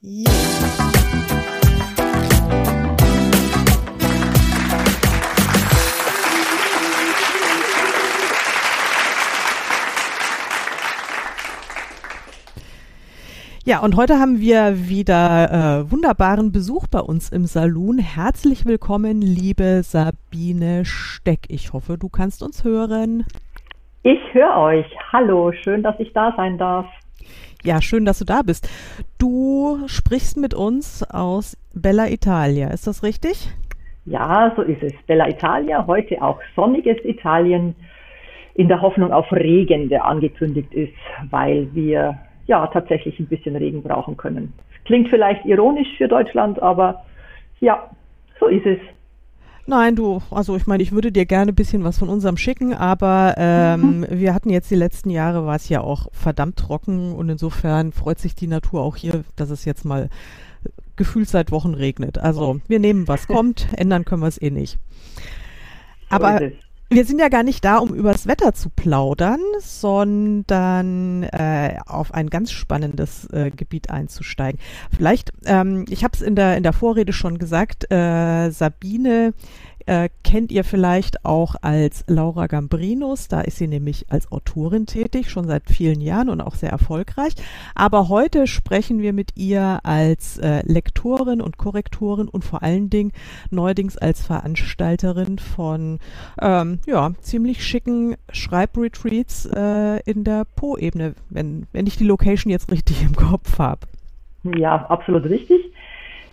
[0.00, 1.01] Ja.
[13.64, 17.98] Ja, und heute haben wir wieder äh, wunderbaren Besuch bei uns im Saloon.
[17.98, 21.42] Herzlich willkommen, liebe Sabine Steck.
[21.46, 23.24] Ich hoffe, du kannst uns hören.
[24.02, 24.86] Ich höre euch.
[25.12, 26.86] Hallo, schön, dass ich da sein darf.
[27.62, 28.68] Ja, schön, dass du da bist.
[29.18, 33.48] Du sprichst mit uns aus Bella Italia, ist das richtig?
[34.06, 34.92] Ja, so ist es.
[35.06, 37.76] Bella Italia, heute auch sonniges Italien,
[38.54, 40.92] in der Hoffnung auf Regen, der angekündigt ist,
[41.30, 44.52] weil wir ja tatsächlich ein bisschen Regen brauchen können.
[44.84, 47.04] Klingt vielleicht ironisch für Deutschland, aber
[47.60, 47.90] ja,
[48.40, 48.78] so ist es.
[49.64, 52.74] Nein, du, also ich meine, ich würde dir gerne ein bisschen was von unserem schicken,
[52.74, 54.06] aber ähm, mhm.
[54.10, 58.18] wir hatten jetzt die letzten Jahre, war es ja auch verdammt trocken und insofern freut
[58.18, 60.08] sich die Natur auch hier, dass es jetzt mal
[60.96, 62.18] gefühlt seit Wochen regnet.
[62.18, 64.78] Also wir nehmen, was kommt, ändern können wir es eh nicht.
[66.08, 66.40] Aber
[66.92, 72.28] Wir sind ja gar nicht da, um übers Wetter zu plaudern, sondern äh, auf ein
[72.28, 74.60] ganz spannendes äh, Gebiet einzusteigen.
[74.94, 79.32] Vielleicht, ähm, ich habe es in der in der Vorrede schon gesagt, äh, Sabine
[79.86, 83.28] äh, kennt ihr vielleicht auch als Laura Gambrinus.
[83.28, 87.34] Da ist sie nämlich als Autorin tätig, schon seit vielen Jahren und auch sehr erfolgreich.
[87.74, 93.12] Aber heute sprechen wir mit ihr als äh, Lektorin und Korrektorin und vor allen Dingen
[93.50, 95.98] neuerdings als Veranstalterin von
[96.40, 102.70] ähm, ja, ziemlich schicken Schreibretreats äh, in der Po-Ebene, wenn, wenn ich die Location jetzt
[102.70, 103.86] richtig im Kopf habe.
[104.56, 105.60] Ja, absolut richtig.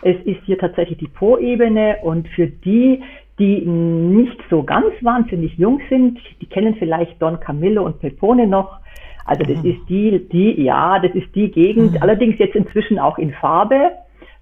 [0.02, 3.02] Es ist hier tatsächlich die Po-Ebene und für die,
[3.40, 6.20] die nicht so ganz wahnsinnig jung sind.
[6.40, 8.78] Die kennen vielleicht Don Camillo und Pepone noch.
[9.24, 9.70] Also das mhm.
[9.70, 11.92] ist die, die, ja, das ist die Gegend.
[11.92, 11.98] Mhm.
[12.02, 13.92] Allerdings jetzt inzwischen auch in Farbe.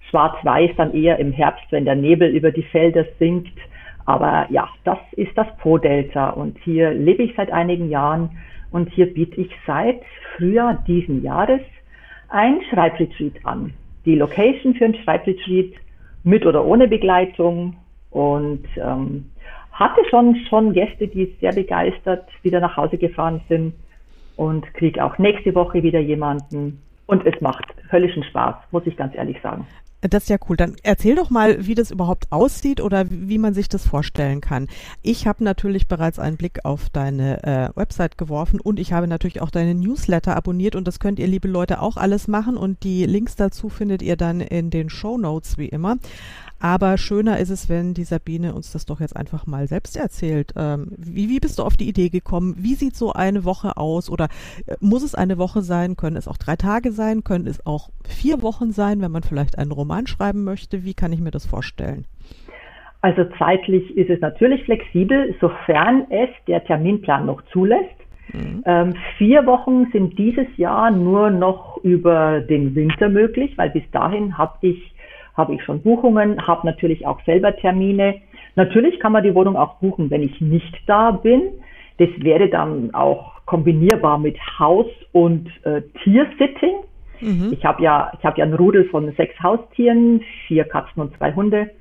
[0.09, 3.57] Schwarz-Weiß dann eher im Herbst, wenn der Nebel über die Felder sinkt.
[4.05, 8.31] Aber ja, das ist das Po-Delta und hier lebe ich seit einigen Jahren
[8.71, 10.01] und hier biete ich seit
[10.35, 11.61] Frühjahr diesen Jahres
[12.29, 13.73] ein Schreibretreat an.
[14.05, 15.73] Die Location für ein Schreibretreat
[16.23, 17.75] mit oder ohne Begleitung
[18.11, 19.29] und ähm,
[19.71, 23.73] hatte schon, schon Gäste, die sehr begeistert wieder nach Hause gefahren sind
[24.35, 26.81] und kriege auch nächste Woche wieder jemanden.
[27.07, 29.65] Und es macht höllischen Spaß, muss ich ganz ehrlich sagen.
[30.01, 30.55] Das ist ja cool.
[30.55, 34.67] Dann erzähl doch mal, wie das überhaupt aussieht oder wie man sich das vorstellen kann.
[35.01, 39.41] Ich habe natürlich bereits einen Blick auf deine äh, Website geworfen und ich habe natürlich
[39.41, 43.05] auch deine Newsletter abonniert und das könnt ihr, liebe Leute, auch alles machen und die
[43.05, 45.97] Links dazu findet ihr dann in den Show Notes wie immer.
[46.59, 50.53] Aber schöner ist es, wenn die Sabine uns das doch jetzt einfach mal selbst erzählt.
[50.57, 52.55] Ähm, wie, wie bist du auf die Idee gekommen?
[52.57, 54.09] Wie sieht so eine Woche aus?
[54.09, 54.27] Oder
[54.67, 55.95] äh, muss es eine Woche sein?
[55.95, 57.23] Können es auch drei Tage sein?
[57.23, 60.83] Können es auch vier Wochen sein, wenn man vielleicht einen Roman schreiben möchte?
[60.83, 62.05] Wie kann ich mir das vorstellen?
[63.01, 67.95] Also zeitlich ist es natürlich flexibel, sofern es der Terminplan noch zulässt.
[68.33, 68.63] Mhm.
[68.65, 74.37] Ähm, vier Wochen sind dieses Jahr nur noch über den Winter möglich, weil bis dahin
[74.37, 74.93] habe ich
[75.39, 78.15] habe ich schon Buchungen, habe natürlich auch selber Termine.
[78.55, 81.41] Natürlich kann man die Wohnung auch buchen, wenn ich nicht da bin.
[81.97, 86.75] Das wäre dann auch kombinierbar mit Haus- und äh, Tiersitting.
[87.21, 87.51] Mhm.
[87.51, 91.33] Ich habe ja, ich habe ja einen Rudel von sechs Haustieren, vier Katzen und zwei
[91.33, 91.71] Hunde.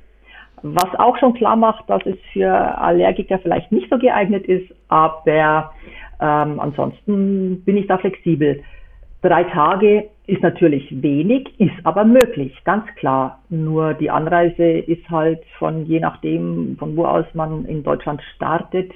[0.62, 5.72] Was auch schon klar macht, dass es für Allergiker vielleicht nicht so geeignet ist, aber
[6.20, 8.62] ähm, ansonsten bin ich da flexibel.
[9.22, 13.40] Drei Tage ist natürlich wenig, ist aber möglich, ganz klar.
[13.48, 18.92] Nur die Anreise ist halt von je nachdem, von wo aus man in Deutschland startet,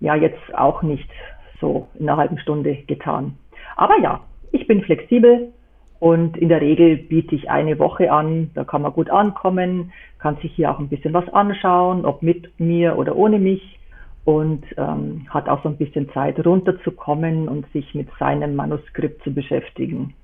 [0.00, 1.10] ja jetzt auch nicht
[1.60, 3.36] so in einer halben Stunde getan.
[3.76, 5.52] Aber ja, ich bin flexibel
[6.00, 8.50] und in der Regel biete ich eine Woche an.
[8.54, 12.58] Da kann man gut ankommen, kann sich hier auch ein bisschen was anschauen, ob mit
[12.58, 13.78] mir oder ohne mich
[14.24, 19.34] und ähm, hat auch so ein bisschen Zeit runterzukommen und sich mit seinem Manuskript zu
[19.34, 20.14] beschäftigen.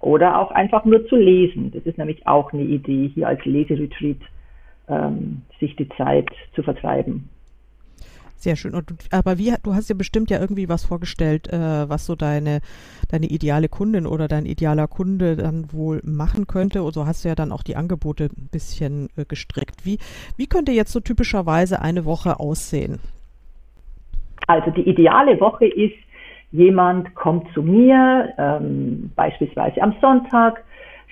[0.00, 1.72] Oder auch einfach nur zu lesen.
[1.72, 4.16] Das ist nämlich auch eine Idee, hier als Leseretreat
[4.88, 7.28] ähm, sich die Zeit zu vertreiben.
[8.40, 8.74] Sehr schön.
[8.74, 12.62] Und, aber wie, du hast ja bestimmt ja irgendwie was vorgestellt, äh, was so deine,
[13.10, 16.82] deine ideale Kundin oder dein idealer Kunde dann wohl machen könnte.
[16.82, 19.84] Und so hast du ja dann auch die Angebote ein bisschen äh, gestrickt.
[19.84, 19.98] Wie,
[20.38, 22.98] wie könnte jetzt so typischerweise eine Woche aussehen?
[24.46, 25.94] Also die ideale Woche ist,
[26.52, 30.64] jemand kommt zu mir, ähm, beispielsweise am Sonntag,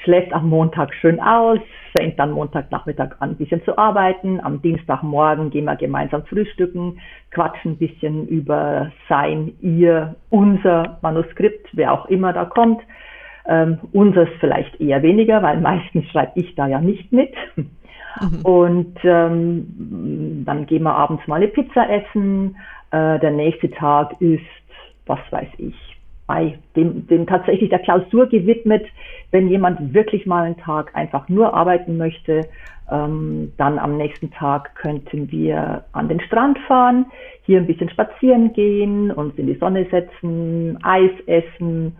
[0.05, 1.59] schläft am Montag schön aus,
[1.97, 4.41] fängt dann Montagnachmittag an, ein bisschen zu arbeiten.
[4.41, 11.93] Am Dienstagmorgen gehen wir gemeinsam frühstücken, quatschen ein bisschen über sein, ihr, unser Manuskript, wer
[11.93, 12.81] auch immer da kommt.
[13.47, 17.35] Ähm, unseres vielleicht eher weniger, weil meistens schreibe ich da ja nicht mit.
[18.21, 18.41] Mhm.
[18.43, 22.57] Und ähm, dann gehen wir abends mal eine Pizza essen,
[22.91, 24.43] äh, der nächste Tag ist,
[25.09, 25.75] was weiß ich,
[26.27, 28.87] bei dem, dem tatsächlich der Klausur gewidmet.
[29.31, 32.47] Wenn jemand wirklich mal einen Tag einfach nur arbeiten möchte,
[32.91, 37.07] ähm, dann am nächsten Tag könnten wir an den Strand fahren,
[37.43, 41.97] hier ein bisschen spazieren gehen, uns in die Sonne setzen, Eis essen.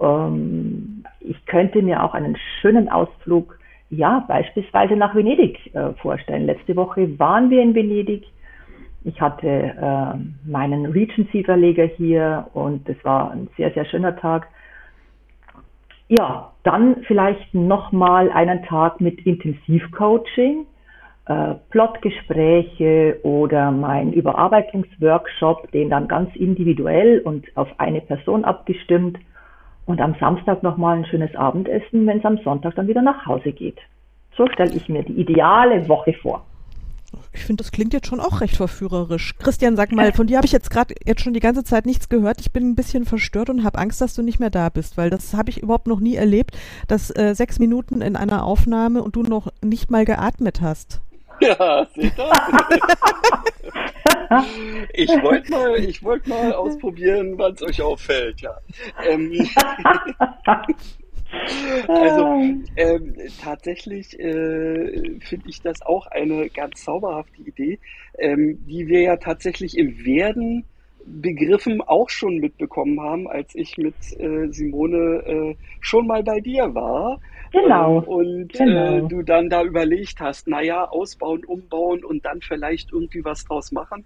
[0.00, 3.58] Ähm, ich könnte mir auch einen schönen Ausflug,
[3.90, 6.46] ja, beispielsweise nach Venedig äh, vorstellen.
[6.46, 8.24] Letzte Woche waren wir in Venedig
[9.04, 14.48] ich hatte äh, meinen Regency-Verleger hier und es war ein sehr, sehr schöner Tag.
[16.08, 20.66] Ja, dann vielleicht nochmal einen Tag mit Intensivcoaching,
[21.26, 29.18] äh, Plotgespräche oder mein Überarbeitungsworkshop, den dann ganz individuell und auf eine Person abgestimmt.
[29.86, 33.52] Und am Samstag nochmal ein schönes Abendessen, wenn es am Sonntag dann wieder nach Hause
[33.52, 33.78] geht.
[34.34, 36.46] So stelle ich mir die ideale Woche vor.
[37.32, 39.34] Ich finde, das klingt jetzt schon auch recht verführerisch.
[39.38, 42.08] Christian, sag mal, von dir habe ich jetzt gerade jetzt schon die ganze Zeit nichts
[42.08, 42.40] gehört.
[42.40, 45.10] Ich bin ein bisschen verstört und habe Angst, dass du nicht mehr da bist, weil
[45.10, 46.56] das habe ich überhaupt noch nie erlebt,
[46.88, 51.00] dass äh, sechs Minuten in einer Aufnahme und du noch nicht mal geatmet hast.
[51.40, 52.32] Ja, seht ihr?
[54.92, 58.56] ich wollte mal, ich wollte mal ausprobieren, wann es euch auffällt, ja.
[59.06, 59.32] Ähm,
[61.88, 62.24] also
[62.76, 67.78] ähm, tatsächlich äh, finde ich das auch eine ganz zauberhafte Idee,
[68.18, 70.64] ähm, die wir ja tatsächlich im Werden
[71.06, 76.74] Begriffen auch schon mitbekommen haben, als ich mit äh, Simone äh, schon mal bei dir
[76.74, 77.20] war.
[77.52, 77.98] Genau.
[77.98, 78.96] Ähm, und äh, genau.
[78.96, 83.70] Äh, du dann da überlegt hast, naja, ausbauen, umbauen und dann vielleicht irgendwie was draus
[83.70, 84.04] machen.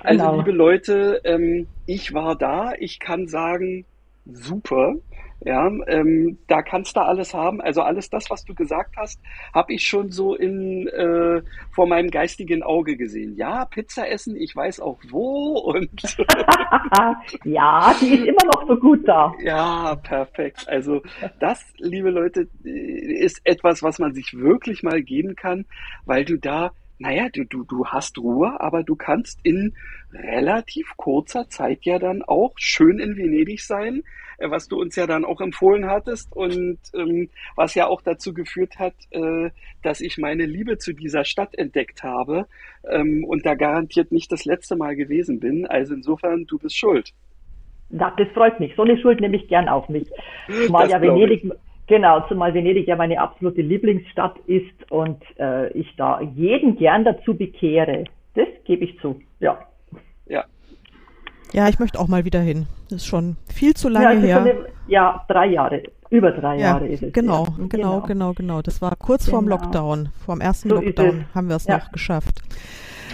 [0.00, 0.36] Also, genau.
[0.38, 2.72] liebe Leute, ähm, ich war da.
[2.78, 3.84] Ich kann sagen,
[4.32, 4.96] super.
[5.42, 7.60] Ja, ähm, da kannst du alles haben.
[7.60, 9.20] Also alles das, was du gesagt hast,
[9.54, 13.36] habe ich schon so in äh, vor meinem geistigen Auge gesehen.
[13.36, 16.16] Ja, Pizza essen, ich weiß auch wo und
[17.44, 19.32] ja, die ist immer noch so gut da.
[19.42, 20.66] Ja, perfekt.
[20.68, 21.02] Also
[21.38, 25.64] das, liebe Leute, ist etwas, was man sich wirklich mal geben kann,
[26.04, 29.74] weil du da naja, du, du, du hast Ruhe, aber du kannst in
[30.12, 34.02] relativ kurzer Zeit ja dann auch schön in Venedig sein,
[34.36, 38.34] äh, was du uns ja dann auch empfohlen hattest und ähm, was ja auch dazu
[38.34, 39.48] geführt hat, äh,
[39.82, 42.46] dass ich meine Liebe zu dieser Stadt entdeckt habe
[42.90, 45.66] ähm, und da garantiert nicht das letzte Mal gewesen bin.
[45.66, 47.14] Also insofern, du bist schuld.
[47.88, 48.74] Das freut mich.
[48.76, 50.06] So eine Schuld nehme ich gern auf mich.
[50.66, 51.50] Zumal ja Venedig,
[51.90, 57.36] genau, zumal Venedig ja meine absolute Lieblingsstadt ist und äh, ich da jeden gern dazu
[57.36, 58.04] bekehre.
[58.34, 59.20] Das gebe ich zu.
[59.40, 59.58] Ja.
[60.26, 60.44] Ja,
[61.52, 62.66] ja, ich möchte auch mal wieder hin.
[62.88, 64.40] Das ist schon viel zu lange ja, her.
[64.40, 65.82] Eine, ja, drei Jahre.
[66.08, 67.12] Über drei ja, Jahre ist es.
[67.12, 67.52] Genau, ja.
[67.56, 68.62] genau, genau, genau, genau.
[68.62, 69.36] Das war kurz genau.
[69.36, 70.08] vorm Lockdown.
[70.24, 71.78] Vorm ersten so Lockdown haben wir es ja.
[71.78, 72.40] noch geschafft.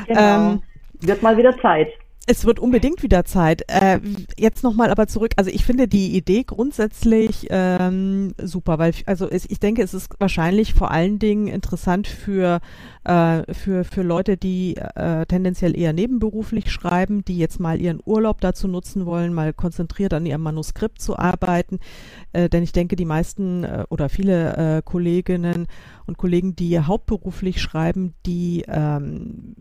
[0.06, 0.20] Genau.
[0.20, 0.62] Ähm,
[1.00, 1.88] Wird mal wieder Zeit.
[2.28, 3.62] Es wird unbedingt wieder Zeit.
[3.68, 4.00] Äh,
[4.36, 5.30] jetzt nochmal aber zurück.
[5.36, 10.10] Also ich finde die Idee grundsätzlich ähm, super, weil also es, ich denke, es ist
[10.18, 12.60] wahrscheinlich vor allen Dingen interessant für
[13.04, 18.40] äh, für für Leute, die äh, tendenziell eher nebenberuflich schreiben, die jetzt mal ihren Urlaub
[18.40, 21.78] dazu nutzen wollen, mal konzentriert an ihrem Manuskript zu arbeiten.
[22.32, 25.68] Äh, denn ich denke, die meisten äh, oder viele äh, Kolleginnen
[26.06, 29.54] und Kollegen, die hauptberuflich schreiben, die ähm,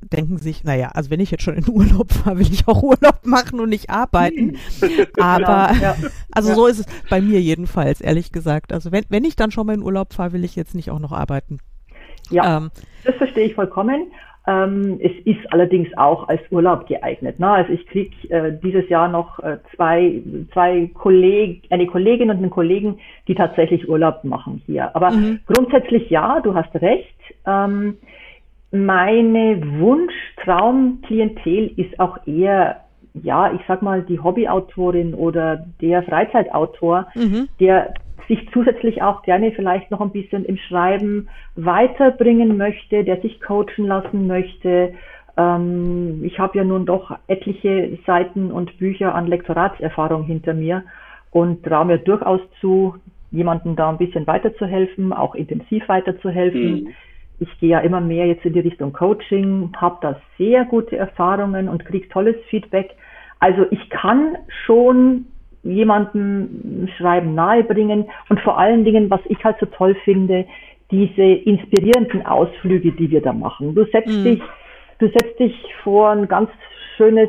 [0.00, 3.24] denken sich, naja, also wenn ich jetzt schon in Urlaub fahre, will ich auch Urlaub
[3.24, 4.56] machen und nicht arbeiten.
[5.18, 5.96] Aber ja, ja.
[6.32, 6.54] also ja.
[6.54, 8.72] so ist es bei mir jedenfalls, ehrlich gesagt.
[8.72, 11.00] Also wenn, wenn ich dann schon mal in Urlaub fahre, will ich jetzt nicht auch
[11.00, 11.58] noch arbeiten.
[12.30, 12.70] Ja, ähm,
[13.04, 14.10] das verstehe ich vollkommen.
[14.48, 17.38] Ähm, es ist allerdings auch als Urlaub geeignet.
[17.38, 17.50] Ne?
[17.50, 20.22] Also ich kriege äh, dieses Jahr noch äh, zwei,
[20.54, 24.94] zwei Kolleg eine Kollegin und einen Kollegen, die tatsächlich Urlaub machen hier.
[24.96, 25.40] Aber mhm.
[25.46, 27.14] grundsätzlich ja, du hast recht.
[27.46, 27.98] Ähm,
[28.70, 32.82] meine Wunsch-Traum-Klientel ist auch eher,
[33.14, 37.48] ja, ich sag mal, die Hobbyautorin oder der Freizeitautor, mhm.
[37.60, 37.94] der
[38.28, 43.86] sich zusätzlich auch gerne vielleicht noch ein bisschen im Schreiben weiterbringen möchte, der sich coachen
[43.86, 44.92] lassen möchte.
[45.38, 50.82] Ähm, ich habe ja nun doch etliche Seiten und Bücher an Lektoratserfahrung hinter mir
[51.30, 52.96] und traue mir durchaus zu,
[53.30, 56.84] jemandem da ein bisschen weiterzuhelfen, auch intensiv weiterzuhelfen.
[56.84, 56.94] Mhm
[57.40, 61.68] ich gehe ja immer mehr jetzt in die Richtung Coaching, habe da sehr gute Erfahrungen
[61.68, 62.90] und kriege tolles Feedback.
[63.38, 65.26] Also ich kann schon
[65.62, 70.46] jemandem Schreiben nahebringen und vor allen Dingen, was ich halt so toll finde,
[70.90, 73.74] diese inspirierenden Ausflüge, die wir da machen.
[73.74, 74.24] Du setzt mhm.
[74.24, 74.42] dich,
[74.98, 76.50] du setzt dich vor ein ganz
[76.96, 77.28] schönes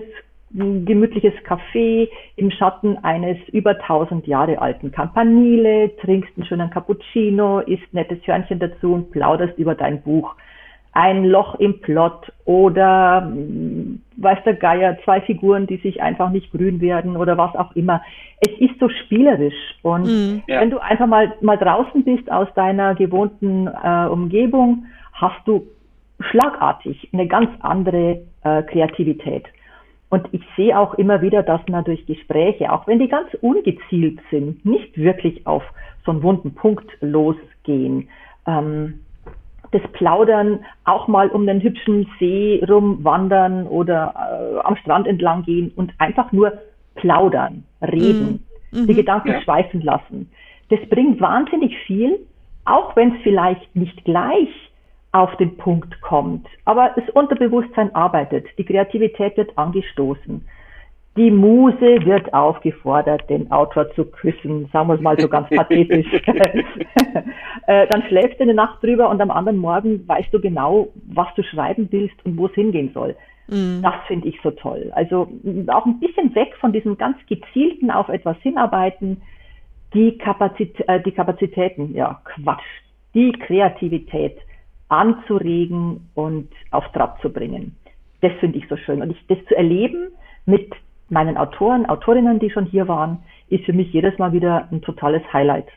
[0.51, 7.93] gemütliches Café im Schatten eines über 1000 Jahre alten Campanile, trinkst einen schönen Cappuccino, isst
[7.93, 10.35] nettes Hörnchen dazu und plauderst über dein Buch.
[10.91, 16.51] Ein Loch im Plot oder hm, weiß der Geier, zwei Figuren, die sich einfach nicht
[16.51, 18.01] grün werden oder was auch immer.
[18.39, 20.61] Es ist so spielerisch und mhm, ja.
[20.61, 25.67] wenn du einfach mal, mal draußen bist aus deiner gewohnten äh, Umgebung, hast du
[26.19, 29.45] schlagartig eine ganz andere äh, Kreativität.
[30.09, 34.19] Und ich sehe auch immer wieder, dass man durch Gespräche, auch wenn die ganz ungezielt
[34.31, 35.63] sind, nicht wirklich auf
[36.03, 38.09] so einen wunden Punkt losgehen.
[38.47, 39.01] Ähm,
[39.71, 45.71] das Plaudern, auch mal um den hübschen See rumwandern oder äh, am Strand entlang gehen
[45.75, 46.53] und einfach nur
[46.95, 48.87] plaudern, reden, mhm.
[48.87, 49.41] die Gedanken ja.
[49.41, 50.31] schweifen lassen.
[50.69, 52.19] Das bringt wahnsinnig viel,
[52.65, 54.49] auch wenn es vielleicht nicht gleich
[55.11, 56.47] auf den Punkt kommt.
[56.65, 60.45] Aber das Unterbewusstsein arbeitet, die Kreativität wird angestoßen.
[61.19, 66.07] die Muse wird aufgefordert, den Autor zu küssen, sagen wir es mal so ganz pathetisch.
[67.67, 71.27] Äh, dann schläfst du eine Nacht drüber und am anderen Morgen weißt du genau, was
[71.35, 73.15] du schreiben willst und wo es hingehen soll.
[73.47, 73.81] Mhm.
[73.83, 74.91] Das finde ich so toll.
[74.95, 75.27] Also
[75.67, 79.21] auch ein bisschen weg von diesem ganz gezielten auf etwas hinarbeiten,
[79.93, 82.65] die, Kapazitä äh, die Kapazitäten, ja Quatsch,
[83.13, 84.37] die Kreativität
[84.89, 87.75] anzuregen und auf Trab zu bringen.
[88.21, 89.01] Das finde ich so schön.
[89.01, 90.09] Und ich, das zu erleben
[90.45, 90.71] mit
[91.09, 95.21] meinen Autoren, Autorinnen, die schon hier waren, ist für mich jedes Mal wieder ein totales
[95.31, 95.67] Highlight.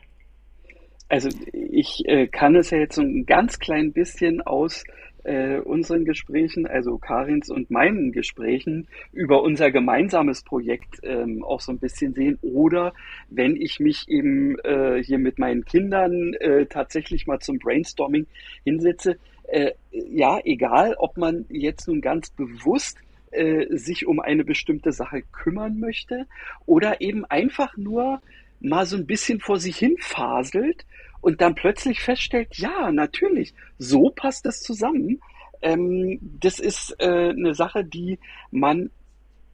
[1.09, 4.83] Also ich äh, kann es ja jetzt so ein ganz klein bisschen aus
[5.23, 11.71] äh, unseren Gesprächen, also Karins und meinen Gesprächen über unser gemeinsames Projekt ähm, auch so
[11.71, 12.37] ein bisschen sehen.
[12.41, 12.93] Oder
[13.29, 18.27] wenn ich mich eben äh, hier mit meinen Kindern äh, tatsächlich mal zum Brainstorming
[18.63, 19.17] hinsetze,
[19.47, 22.97] äh, ja, egal, ob man jetzt nun ganz bewusst
[23.31, 26.27] äh, sich um eine bestimmte Sache kümmern möchte
[26.65, 28.21] oder eben einfach nur
[28.59, 30.85] mal so ein bisschen vor sich hin faselt
[31.23, 35.21] und dann plötzlich feststellt, ja, natürlich, so passt das zusammen.
[35.61, 38.19] Ähm, das ist äh, eine Sache, die
[38.51, 38.89] man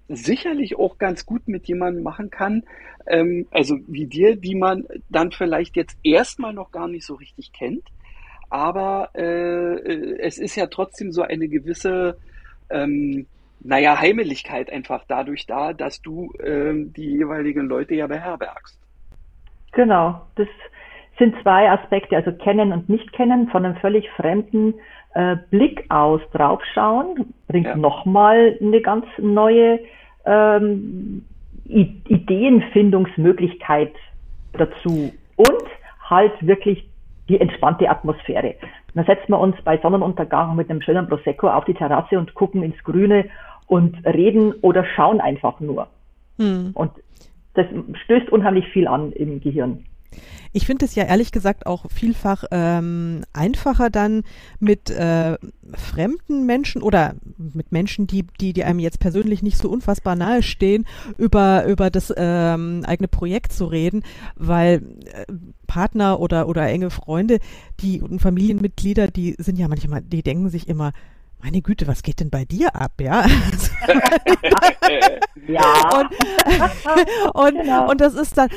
[0.08, 2.64] sicherlich auch ganz gut mit jemandem machen kann,
[3.06, 7.54] ähm, also wie dir, die man dann vielleicht jetzt erstmal noch gar nicht so richtig
[7.54, 7.84] kennt.
[8.50, 12.18] Aber äh, äh es ist ja trotzdem so eine gewisse,
[12.72, 13.28] ähm,
[13.60, 18.80] naja, Heimeligkeit einfach dadurch da, dass du ähm, die jeweiligen Leute ja beherbergst.
[19.74, 20.48] Genau, das
[21.20, 24.74] sind zwei Aspekte, also kennen und nicht kennen, von einem völlig fremden
[25.14, 27.76] äh, Blick aus draufschauen, bringt ja.
[27.76, 29.80] nochmal eine ganz neue
[30.26, 31.26] ähm,
[31.66, 33.94] Ideenfindungsmöglichkeit
[34.54, 35.64] dazu und
[36.10, 36.88] halt wirklich
[37.28, 38.56] die entspannte Atmosphäre.
[38.96, 42.64] Dann setzen wir uns bei Sonnenuntergang mit einem schönen Prosecco auf die Terrasse und gucken
[42.64, 43.26] ins Grüne
[43.68, 45.88] und reden oder schauen einfach nur.
[46.40, 46.72] Hm.
[46.74, 46.92] Und
[47.54, 47.68] das
[48.06, 49.86] stößt unheimlich viel an im Gehirn.
[50.52, 54.24] Ich finde es ja ehrlich gesagt auch vielfach ähm, einfacher dann
[54.60, 55.38] mit äh,
[55.76, 60.42] fremden Menschen oder mit Menschen, die, die, die einem jetzt persönlich nicht so unfassbar nahe
[60.42, 60.86] stehen,
[61.18, 64.04] über, über das ähm, eigene Projekt zu reden,
[64.36, 65.26] weil äh,
[65.68, 67.40] Partner oder, oder enge Freunde,
[67.82, 70.94] die und Familienmitglieder, die sind ja manchmal, die denken sich immer,
[71.42, 73.26] meine Güte, was geht denn bei dir ab, ja?
[75.48, 76.00] ja.
[76.00, 76.10] Und,
[77.34, 77.90] und, genau.
[77.90, 78.50] und das ist dann,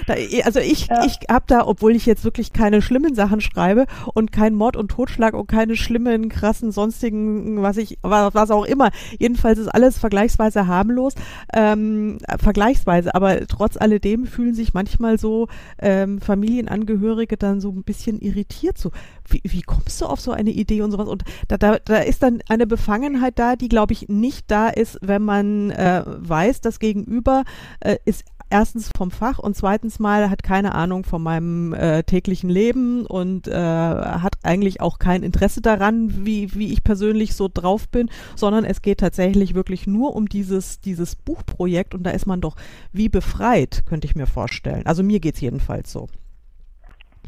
[0.45, 1.05] also ich, ja.
[1.05, 4.91] ich habe da, obwohl ich jetzt wirklich keine schlimmen Sachen schreibe und kein Mord und
[4.91, 8.91] Totschlag und keine schlimmen, krassen, sonstigen, was ich, was auch immer.
[9.19, 11.15] Jedenfalls ist alles vergleichsweise harmlos,
[11.53, 15.47] ähm, vergleichsweise, aber trotz alledem fühlen sich manchmal so
[15.79, 18.91] ähm, Familienangehörige dann so ein bisschen irritiert so.
[19.29, 21.09] Wie, wie kommst du auf so eine Idee und sowas?
[21.09, 24.99] Und da, da, da ist dann eine Befangenheit da, die, glaube ich, nicht da ist,
[25.03, 27.45] wenn man äh, weiß, das Gegenüber
[27.81, 32.49] äh, ist erstens vom Fach und zweitens mal hat keine Ahnung von meinem äh, täglichen
[32.49, 37.91] Leben und äh, hat eigentlich auch kein Interesse daran, wie, wie ich persönlich so drauf
[37.91, 42.41] bin, sondern es geht tatsächlich wirklich nur um dieses, dieses Buchprojekt und da ist man
[42.41, 42.57] doch
[42.91, 44.87] wie befreit, könnte ich mir vorstellen.
[44.87, 46.09] Also mir geht es jedenfalls so.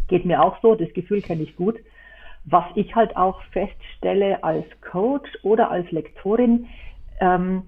[0.09, 1.76] Geht mir auch so, das Gefühl kenne ich gut.
[2.47, 6.66] Was ich halt auch feststelle als Coach oder als Lektorin,
[7.20, 7.62] ähm,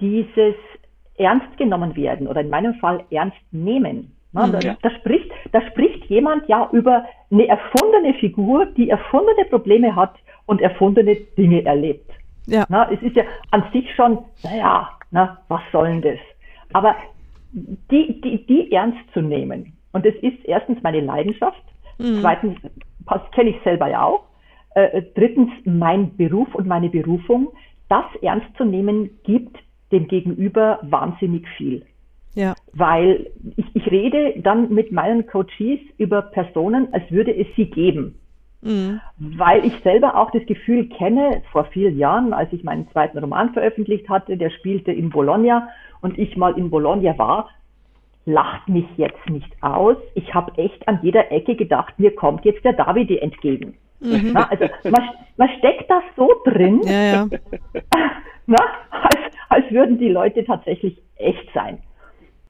[0.00, 0.54] dieses
[1.16, 4.16] ernst genommen werden oder in meinem Fall ernst nehmen.
[4.32, 4.46] Ne?
[4.46, 9.94] Mhm, da, da, spricht, da spricht jemand ja über eine erfundene Figur, die erfundene Probleme
[9.94, 10.14] hat
[10.46, 12.10] und erfundene Dinge erlebt.
[12.46, 12.64] Ja.
[12.68, 16.18] Na, es ist ja an sich schon, naja, na, was soll denn das?
[16.72, 16.94] Aber
[17.52, 21.62] die, die, die ernst zu nehmen, und das ist erstens meine Leidenschaft,
[21.98, 22.20] mhm.
[22.20, 22.58] zweitens
[23.32, 24.24] kenne ich selber ja auch.
[24.74, 27.48] Äh, drittens, mein Beruf und meine Berufung,
[27.88, 29.56] das ernst zu nehmen, gibt
[29.92, 31.84] dem Gegenüber wahnsinnig viel.
[32.34, 32.54] Ja.
[32.72, 38.14] Weil ich, ich rede dann mit meinen Coaches über Personen, als würde es sie geben.
[38.62, 39.00] Mhm.
[39.18, 43.52] Weil ich selber auch das Gefühl kenne, vor vielen Jahren, als ich meinen zweiten Roman
[43.52, 45.68] veröffentlicht hatte, der spielte in Bologna
[46.02, 47.48] und ich mal in Bologna war,
[48.26, 49.96] lacht mich jetzt nicht aus.
[50.14, 53.76] Ich habe echt an jeder Ecke gedacht, mir kommt jetzt der Davide entgegen.
[54.00, 54.30] Mhm.
[54.32, 57.28] Na, also man, man, steckt das so drin, ja, ja.
[58.46, 58.56] Na,
[58.90, 61.78] als, als würden die Leute tatsächlich echt sein.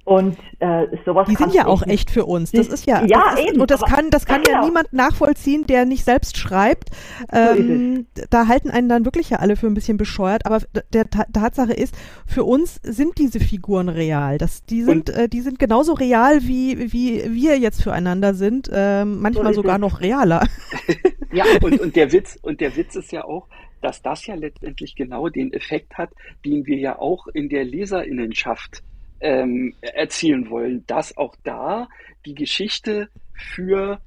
[0.05, 2.53] Und äh, sowas Die sind ja auch echt für uns.
[2.53, 3.61] Das ist ja, ja das ist, eben.
[3.61, 4.61] Und das kann, das kann genau.
[4.61, 6.91] ja niemand nachvollziehen, der nicht selbst schreibt.
[7.33, 10.47] Ähm, so da halten einen dann wirklich ja alle für ein bisschen bescheuert.
[10.47, 10.61] Aber
[10.93, 11.95] der Tatsache ist,
[12.27, 14.39] für uns sind diese Figuren real.
[14.39, 18.71] Das, die sind, äh, die sind genauso real wie wie wir jetzt füreinander sind.
[18.73, 19.81] Äh, manchmal so sogar es.
[19.81, 20.47] noch realer.
[21.33, 23.49] ja, und, und der Witz und der Witz ist ja auch,
[23.83, 26.11] dass das ja letztendlich genau den Effekt hat,
[26.45, 28.83] den wir ja auch in der Leserinnenschaft
[29.21, 31.89] ähm, erzielen wollen, dass auch da
[32.27, 34.01] die Geschichte für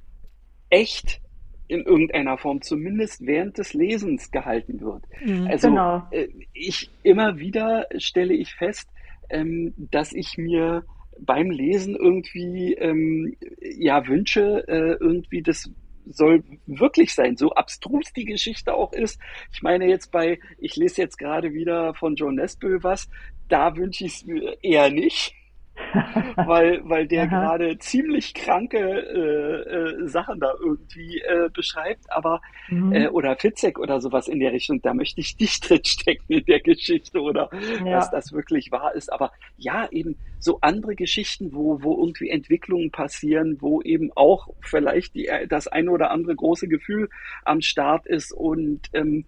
[0.70, 1.20] echt
[1.66, 5.04] in irgendeiner Form zumindest während des Lesens gehalten wird.
[5.24, 6.06] Mhm, also genau.
[6.10, 8.88] äh, ich immer wieder stelle ich fest,
[9.30, 10.84] ähm, dass ich mir
[11.18, 15.70] beim Lesen irgendwie ähm, ja wünsche, äh, irgendwie das
[16.06, 19.18] soll wirklich sein, so abstrus die Geschichte auch ist.
[19.52, 23.08] Ich meine jetzt bei, ich lese jetzt gerade wieder von John Nesbitt was,
[23.48, 25.34] da wünsche ich es mir eher nicht.
[26.36, 32.92] weil, weil der gerade ziemlich kranke äh, äh, Sachen da irgendwie äh, beschreibt, aber mhm.
[32.92, 36.60] äh, oder Fitzek oder sowas in der Richtung, da möchte ich nicht drinstecken in der
[36.60, 37.50] Geschichte oder
[37.84, 37.96] ja.
[37.96, 39.12] dass das wirklich wahr ist.
[39.12, 45.14] Aber ja, eben so andere Geschichten, wo, wo irgendwie Entwicklungen passieren, wo eben auch vielleicht
[45.14, 47.08] die, das eine oder andere große Gefühl
[47.44, 48.32] am Start ist.
[48.32, 49.24] Und ähm,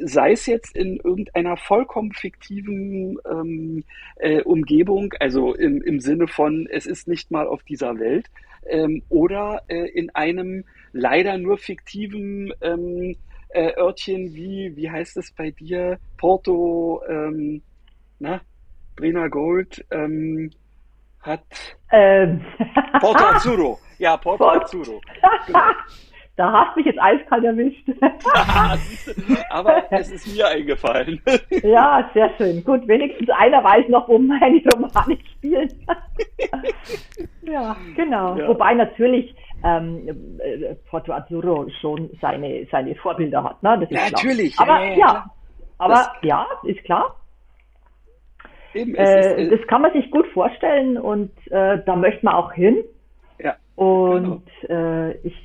[0.00, 3.84] sei es jetzt in irgendeiner vollkommen fiktiven ähm,
[4.16, 8.26] äh, Umgebung, also im, im Sinne von, es ist nicht mal auf dieser Welt,
[8.66, 13.16] ähm, oder äh, in einem leider nur fiktiven ähm,
[13.48, 17.62] äh, Örtchen wie, wie heißt es bei dir, Porto, ähm,
[18.18, 18.42] na,
[18.98, 20.50] Brina Gold ähm,
[21.22, 21.40] hat
[21.92, 22.40] ähm.
[23.00, 23.78] Porto Azzurro.
[23.98, 25.00] Ja, Porto Port Azzurro.
[25.46, 25.60] Genau.
[26.36, 27.84] Da hast du mich jetzt eiskalt erwischt.
[29.50, 31.20] Aber es ist mir eingefallen.
[31.64, 32.62] ja, sehr schön.
[32.62, 35.68] Gut, wenigstens einer weiß noch, wo meine Romane spielen.
[37.42, 38.36] ja, genau.
[38.36, 38.46] Ja.
[38.46, 39.34] Wobei natürlich
[39.64, 43.60] ähm, äh, Porto Azzurro schon seine, seine Vorbilder hat.
[43.64, 43.76] Ne?
[43.80, 44.56] Das ist natürlich.
[44.60, 45.30] Aber ja, ja,
[45.78, 47.16] aber das, ja, ist klar.
[48.74, 52.52] Eben, äh, ist, das kann man sich gut vorstellen und äh, da möchte man auch
[52.52, 52.84] hin.
[53.38, 53.56] Ja.
[53.76, 54.74] Und genau.
[54.74, 55.36] äh, ich,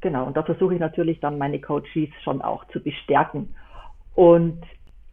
[0.00, 3.54] genau, und da versuche ich natürlich dann meine Coaches schon auch zu bestärken.
[4.14, 4.62] Und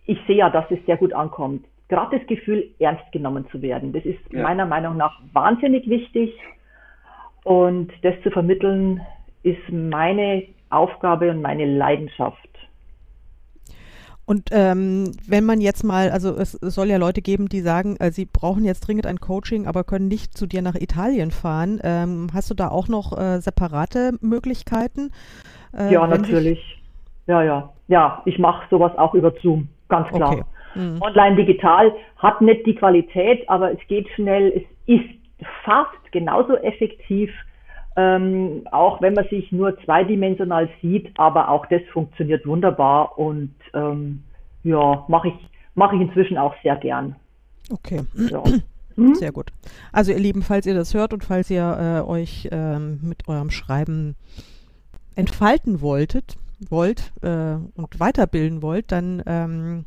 [0.06, 1.66] ich sehe ja, dass es sehr gut ankommt.
[1.88, 4.44] Gerade das Gefühl, ernst genommen zu werden, das ist ja.
[4.44, 6.34] meiner Meinung nach wahnsinnig wichtig.
[7.44, 9.02] Und das zu vermitteln,
[9.44, 12.50] ist meine Aufgabe und meine Leidenschaft.
[14.32, 17.98] Und ähm, wenn man jetzt mal, also es, es, soll ja Leute geben, die sagen,
[18.00, 21.82] äh, sie brauchen jetzt dringend ein Coaching, aber können nicht zu dir nach Italien fahren.
[21.84, 25.12] Ähm, hast du da auch noch äh, separate Möglichkeiten?
[25.78, 26.82] Äh, ja, natürlich.
[27.28, 27.74] Ja, ja.
[27.90, 30.32] Ja, ich mache sowas auch über Zoom, ganz klar.
[30.32, 30.44] Okay.
[30.76, 31.02] Mhm.
[31.02, 35.10] Online digital hat nicht die Qualität, aber es geht schnell, es ist
[35.66, 37.30] fast genauso effektiv
[37.96, 44.24] ähm, auch wenn man sich nur zweidimensional sieht, aber auch das funktioniert wunderbar und ähm,
[44.64, 45.34] ja, mache ich,
[45.76, 47.16] mache ich inzwischen auch sehr gern.
[47.72, 48.02] Okay.
[48.30, 48.44] Ja.
[48.98, 49.16] Mhm.
[49.16, 49.54] Sehr gut.
[49.94, 53.50] Also ihr Lieben, falls ihr das hört und falls ihr äh, euch ähm, mit eurem
[53.50, 54.16] Schreiben
[55.16, 56.38] entfalten wolltet,
[56.70, 59.86] wollt äh, und weiterbilden wollt, dann ähm,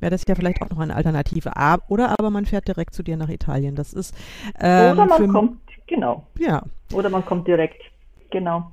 [0.00, 1.52] wäre das ja vielleicht auch noch eine Alternative.
[1.88, 3.74] Oder aber man fährt direkt zu dir nach Italien.
[3.74, 4.14] Das ist
[4.60, 6.26] ähm, Oder man kommt Genau.
[6.38, 6.62] Ja.
[6.92, 7.82] Oder man kommt direkt.
[8.30, 8.70] Genau.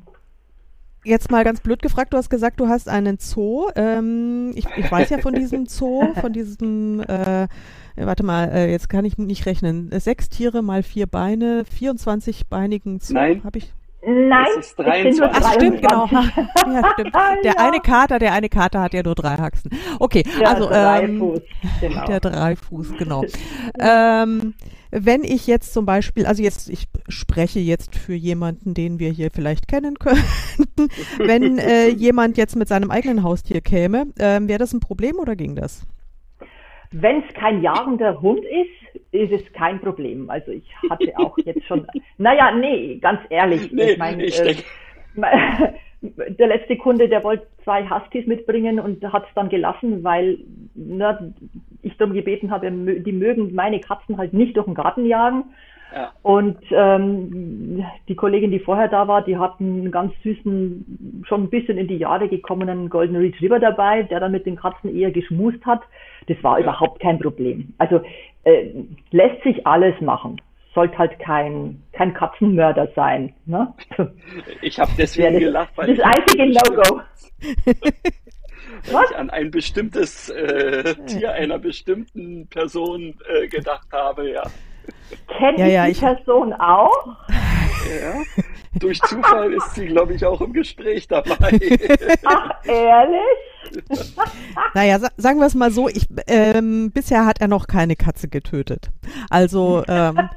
[1.04, 3.70] Jetzt mal ganz blöd gefragt, du hast gesagt, du hast einen Zoo.
[3.76, 7.48] Ähm, ich, ich, weiß ja von diesem Zoo, von diesem, äh,
[7.96, 9.90] warte mal, äh, jetzt kann ich nicht rechnen.
[10.00, 13.16] Sechs Tiere mal vier Beine, 24-beinigen Zoo.
[13.16, 13.44] Nein.
[13.44, 13.74] Habe ich.
[14.04, 15.22] Nein, es ist 23.
[15.22, 16.06] Ach, stimmt, genau.
[16.12, 17.16] ja, stimmt.
[17.44, 19.72] Der eine Kater, der eine Kater hat ja nur drei Haxen.
[20.00, 21.42] Okay, der also ähm,
[21.80, 22.06] genau.
[22.06, 23.24] der Dreifuß, genau.
[23.80, 24.56] ähm,
[24.90, 29.30] wenn ich jetzt zum Beispiel, also jetzt, ich spreche jetzt für jemanden, den wir hier
[29.32, 34.74] vielleicht kennen könnten, wenn äh, jemand jetzt mit seinem eigenen Haustier käme, äh, wäre das
[34.74, 35.86] ein Problem oder ging das?
[36.92, 40.30] Wenn es kein jagender Hund ist, ist es kein Problem.
[40.30, 41.88] Also ich hatte auch jetzt schon,
[42.18, 43.72] naja, nee, ganz ehrlich.
[43.72, 44.56] Nee, ich meine, äh,
[46.02, 50.40] der letzte Kunde, der wollte zwei Huskies mitbringen und hat es dann gelassen, weil
[50.74, 51.20] na,
[51.82, 55.46] ich darum gebeten habe, die mögen meine Katzen halt nicht durch den Garten jagen.
[55.94, 56.14] Ja.
[56.22, 61.50] Und ähm, die Kollegin, die vorher da war, die hat einen ganz süßen, schon ein
[61.50, 65.66] bisschen in die Jahre gekommenen Golden Retriever dabei, der dann mit den Katzen eher geschmust
[65.66, 65.82] hat.
[66.28, 66.64] Das war ja.
[66.64, 67.74] überhaupt kein Problem.
[67.78, 68.02] Also
[68.44, 68.70] äh,
[69.12, 70.40] lässt sich alles machen.
[70.74, 73.34] Sollte halt kein, kein Katzenmörder sein.
[73.46, 73.74] Ne?
[74.62, 77.02] Ich habe deswegen das, gelacht, weil das einzige No-Go.
[78.92, 84.44] weil ich an ein bestimmtes äh, Tier einer bestimmten Person äh, gedacht habe, ja.
[85.28, 86.00] Kennt ja, ja, die ich...
[86.00, 87.18] Person auch?
[87.30, 88.44] Ja,
[88.80, 91.60] durch Zufall ist sie, glaube ich, auch im Gespräch dabei.
[92.26, 93.88] Ach, ehrlich?
[94.74, 98.28] naja, sa sagen wir es mal so, ich, ähm, bisher hat er noch keine Katze
[98.28, 98.92] getötet.
[99.30, 100.30] Also ähm,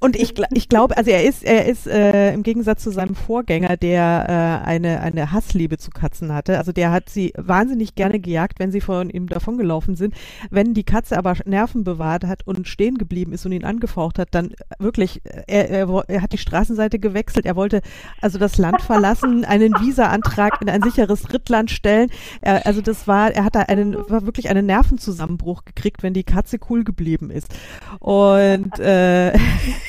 [0.00, 3.76] Und ich, ich glaube, also er ist, er ist äh, im Gegensatz zu seinem Vorgänger,
[3.76, 6.58] der äh, eine, eine Hassliebe zu Katzen hatte.
[6.58, 10.14] Also der hat sie wahnsinnig gerne gejagt, wenn sie von ihm davongelaufen sind.
[10.50, 14.28] Wenn die Katze aber Nerven bewahrt hat und stehen geblieben ist und ihn angefaucht hat,
[14.32, 17.46] dann wirklich, er, er, er hat die Straßenseite gewechselt.
[17.46, 17.82] Er wollte
[18.20, 22.10] also das Land verlassen, einen Visa-Antrag in ein sicheres Drittland stellen.
[22.40, 26.24] Er, also das war, er hat da einen, war wirklich einen Nervenzusammenbruch gekriegt, wenn die
[26.24, 27.48] Katze cool geblieben ist.
[28.00, 29.32] Und äh,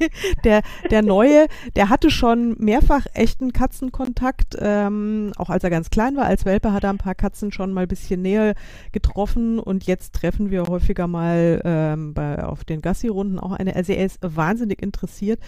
[0.44, 1.46] der, der Neue,
[1.76, 6.26] der hatte schon mehrfach echten Katzenkontakt, ähm, auch als er ganz klein war.
[6.26, 8.54] Als Welpe hat er ein paar Katzen schon mal ein bisschen näher
[8.92, 13.74] getroffen und jetzt treffen wir häufiger mal ähm, bei, auf den Gassi-Runden auch eine.
[13.76, 15.40] Also er ist wahnsinnig interessiert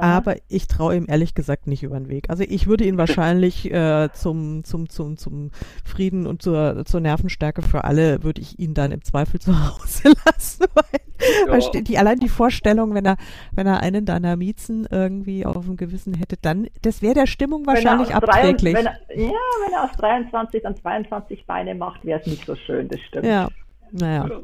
[0.00, 2.30] aber ich traue ihm ehrlich gesagt nicht über den Weg.
[2.30, 5.50] Also ich würde ihn wahrscheinlich äh, zum, zum, zum, zum
[5.84, 10.12] Frieden und zur, zur Nervenstärke für alle, würde ich ihn dann im Zweifel zu Hause
[10.24, 10.64] lassen.
[10.74, 11.80] Weil, ja.
[11.82, 13.16] die, allein die Vorstellung, wenn er,
[13.52, 17.66] wenn er einen deiner Miezen irgendwie auf dem Gewissen hätte, dann, das wäre der Stimmung
[17.66, 18.74] wahrscheinlich abträglich.
[18.74, 19.32] Wenn er, ja,
[19.66, 23.26] wenn er aus 23 dann 22 Beine macht, wäre es nicht so schön, das stimmt.
[23.26, 23.48] Ja,
[23.92, 24.28] naja.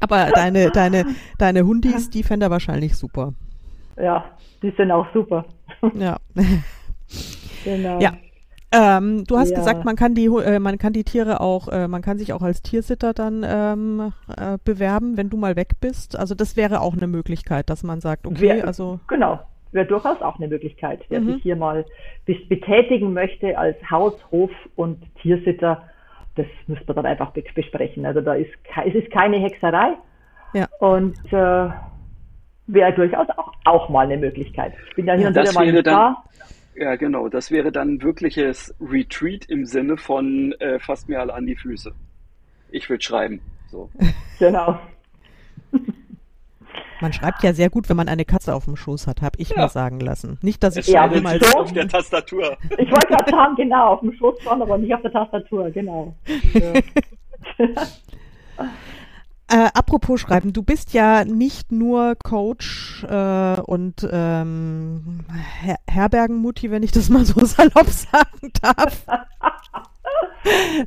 [0.00, 1.04] Aber deine, deine,
[1.36, 3.34] deine Hundis, die fände er wahrscheinlich super.
[4.02, 4.24] Ja,
[4.62, 5.44] die sind auch super.
[5.94, 6.16] Ja.
[7.64, 8.00] genau.
[8.00, 8.12] Ja.
[8.72, 9.58] Ähm, du hast ja.
[9.58, 12.42] gesagt, man kann die, äh, man kann die Tiere auch, äh, man kann sich auch
[12.42, 16.16] als Tiersitter dann ähm, äh, bewerben, wenn du mal weg bist.
[16.16, 19.40] Also das wäre auch eine Möglichkeit, dass man sagt, okay, Wär, also genau,
[19.72, 21.34] wäre durchaus auch eine Möglichkeit, wer mhm.
[21.34, 21.84] sich hier mal
[22.48, 25.82] betätigen möchte als Haus, Hof und Tiersitter.
[26.36, 28.06] Das müsste man dann einfach besprechen.
[28.06, 28.50] Also da ist,
[28.86, 29.96] es ist keine Hexerei.
[30.54, 30.68] Ja.
[30.78, 31.70] Und äh,
[32.72, 34.74] wäre durchaus auch, auch mal eine Möglichkeit.
[34.88, 36.24] Ich bin ja hier und wieder mal da.
[36.74, 37.28] Ja, genau.
[37.28, 41.92] Das wäre dann wirkliches Retreat im Sinne von äh, fast mir alle an die Füße.
[42.70, 43.40] Ich würde schreiben.
[43.70, 43.90] So.
[44.38, 44.78] Genau.
[47.02, 49.50] Man schreibt ja sehr gut, wenn man eine Katze auf dem Schoß hat, habe ich
[49.50, 49.62] ja.
[49.62, 50.38] mir sagen lassen.
[50.40, 52.56] Nicht, dass ich es ja, mal auf der Tastatur.
[52.78, 56.14] Ich wollte gerade sagen, genau, auf dem Schoß schon, aber nicht auf der Tastatur, genau.
[56.54, 56.72] Ja.
[59.52, 65.24] Äh, apropos Schreiben, du bist ja nicht nur Coach äh, und ähm,
[65.60, 69.06] Her Herbergenmutti, wenn ich das mal so salopp sagen darf,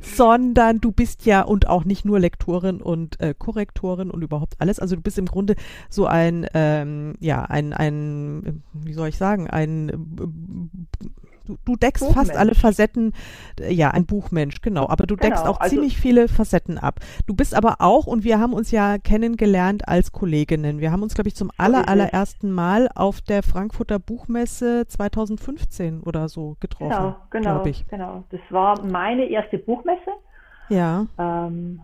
[0.00, 4.78] sondern du bist ja und auch nicht nur Lektorin und äh, Korrektorin und überhaupt alles.
[4.78, 5.56] Also du bist im Grunde
[5.90, 10.88] so ein, ähm, ja, ein, ein, wie soll ich sagen, ein
[11.46, 13.12] Du, du deckst fast alle Facetten,
[13.68, 17.00] ja, ein Buchmensch, genau, aber du deckst genau, auch also ziemlich viele Facetten ab.
[17.26, 20.80] Du bist aber auch, und wir haben uns ja kennengelernt als Kolleginnen.
[20.80, 26.28] Wir haben uns, glaube ich, zum aller, allerersten Mal auf der Frankfurter Buchmesse 2015 oder
[26.28, 27.14] so getroffen.
[27.30, 27.86] Genau, genau, ich.
[27.88, 28.24] genau.
[28.30, 30.10] Das war meine erste Buchmesse.
[30.68, 31.06] Ja.
[31.18, 31.80] Ähm,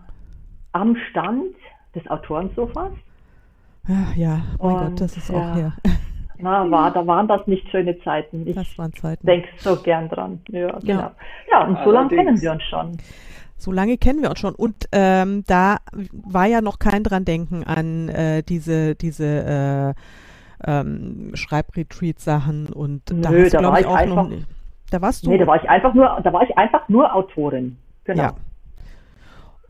[0.71, 1.55] am Stand
[1.95, 2.91] des Autorensofas.
[3.87, 5.35] Ja, ja, mein und, Gott, das ist ja.
[5.35, 5.73] auch her.
[6.41, 8.47] Na, war, da waren das nicht schöne Zeiten.
[8.47, 9.25] Ich das waren Zeiten.
[9.25, 10.41] denke so gern dran.
[10.49, 11.11] Ja, genau.
[11.51, 12.97] Ja, und so lange kennen wir uns schon.
[13.57, 14.55] So lange kennen wir uns schon.
[14.55, 15.77] Und ähm, da
[16.11, 19.93] war ja noch kein dran denken an äh, diese, diese
[20.65, 24.27] äh, ähm, Schreibretreat-Sachen und da Nö, da war ich auch einfach.
[24.89, 25.29] Da warst du.
[25.29, 27.77] Nee, da war ich einfach nur, da war ich einfach nur Autorin.
[28.03, 28.23] Genau.
[28.23, 28.35] Ja.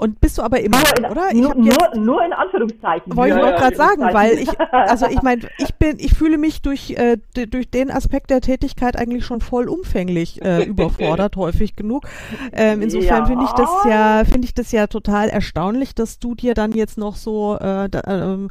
[0.01, 1.27] Und bist du aber immer, nur in, oder?
[1.31, 3.15] Ich nur, nur, nur, in Anführungszeichen.
[3.15, 6.63] Wollte ich ja, gerade sagen, weil ich, also ich meine, ich bin, ich fühle mich
[6.63, 12.07] durch, äh, durch den Aspekt der Tätigkeit eigentlich schon vollumfänglich äh, überfordert, häufig genug.
[12.51, 13.25] Ähm, insofern ja.
[13.27, 16.97] finde ich das ja, finde ich das ja total erstaunlich, dass du dir dann jetzt
[16.97, 18.47] noch so äh, da, äh,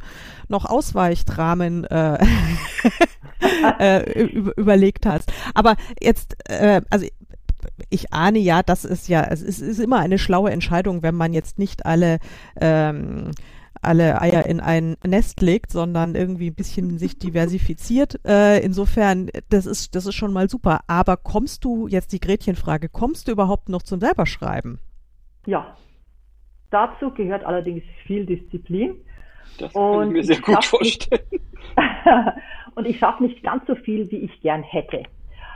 [0.47, 2.17] noch Ausweichdramen äh,
[3.79, 4.23] äh,
[4.55, 5.33] überlegt hast.
[5.53, 7.07] Aber jetzt, äh, also
[7.89, 11.33] ich ahne ja, das ist ja, es ist, ist immer eine schlaue Entscheidung, wenn man
[11.33, 12.19] jetzt nicht alle
[12.59, 13.31] ähm,
[13.81, 18.19] alle Eier in ein Nest legt, sondern irgendwie ein bisschen sich diversifiziert.
[18.31, 20.81] Äh, insofern, das ist, das ist schon mal super.
[20.87, 24.79] Aber kommst du, jetzt die Gretchenfrage, kommst du überhaupt noch zum selberschreiben?
[25.47, 25.75] Ja.
[26.69, 28.95] Dazu gehört allerdings viel Disziplin.
[29.57, 31.23] Das kann ich mir sehr gut vorstellen.
[32.75, 35.03] und ich schaffe nicht ganz so viel, wie ich gern hätte.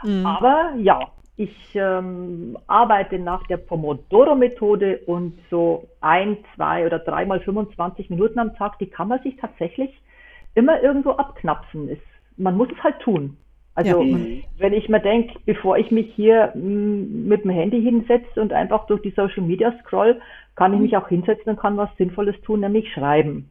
[0.04, 0.26] Mhm.
[0.26, 1.00] Aber ja,
[1.38, 8.56] ich ähm, arbeite nach der Pomodoro-Methode und so ein, zwei oder dreimal 25 Minuten am
[8.56, 9.90] Tag, die kann man sich tatsächlich
[10.54, 11.90] immer irgendwo abknapsen.
[11.90, 12.02] Ist,
[12.38, 13.38] man muss es halt tun.
[13.76, 14.18] Also ja.
[14.58, 19.02] wenn ich mir denke, bevor ich mich hier mit dem Handy hinsetze und einfach durch
[19.02, 20.22] die Social Media scroll,
[20.56, 23.50] kann ich mich auch hinsetzen und kann was Sinnvolles tun, nämlich schreiben.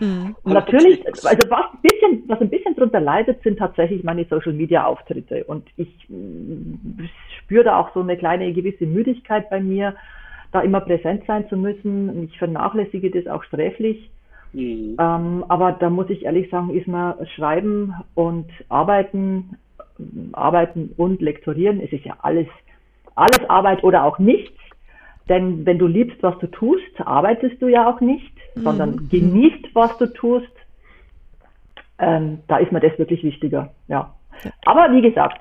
[0.00, 0.36] Mhm.
[0.42, 4.52] Und natürlich, also was ein bisschen, was ein bisschen drunter leidet, sind tatsächlich meine Social
[4.52, 5.44] Media Auftritte.
[5.44, 7.04] Und ich mm,
[7.38, 9.94] spüre da auch so eine kleine gewisse Müdigkeit bei mir,
[10.52, 12.24] da immer präsent sein zu müssen.
[12.24, 14.10] Ich vernachlässige das auch sträflich.
[14.52, 14.96] Mhm.
[14.98, 19.56] Ähm, aber da muss ich ehrlich sagen, ist mir Schreiben und Arbeiten,
[20.32, 22.46] Arbeiten und Lektorieren, es ist ja alles,
[23.14, 24.55] alles Arbeit oder auch nichts.
[25.28, 28.60] Denn wenn du liebst, was du tust, arbeitest du ja auch nicht, mhm.
[28.60, 30.52] sondern genießt, was du tust.
[31.98, 34.14] Ähm, da ist mir das wirklich wichtiger, ja.
[34.66, 35.40] Aber wie gesagt,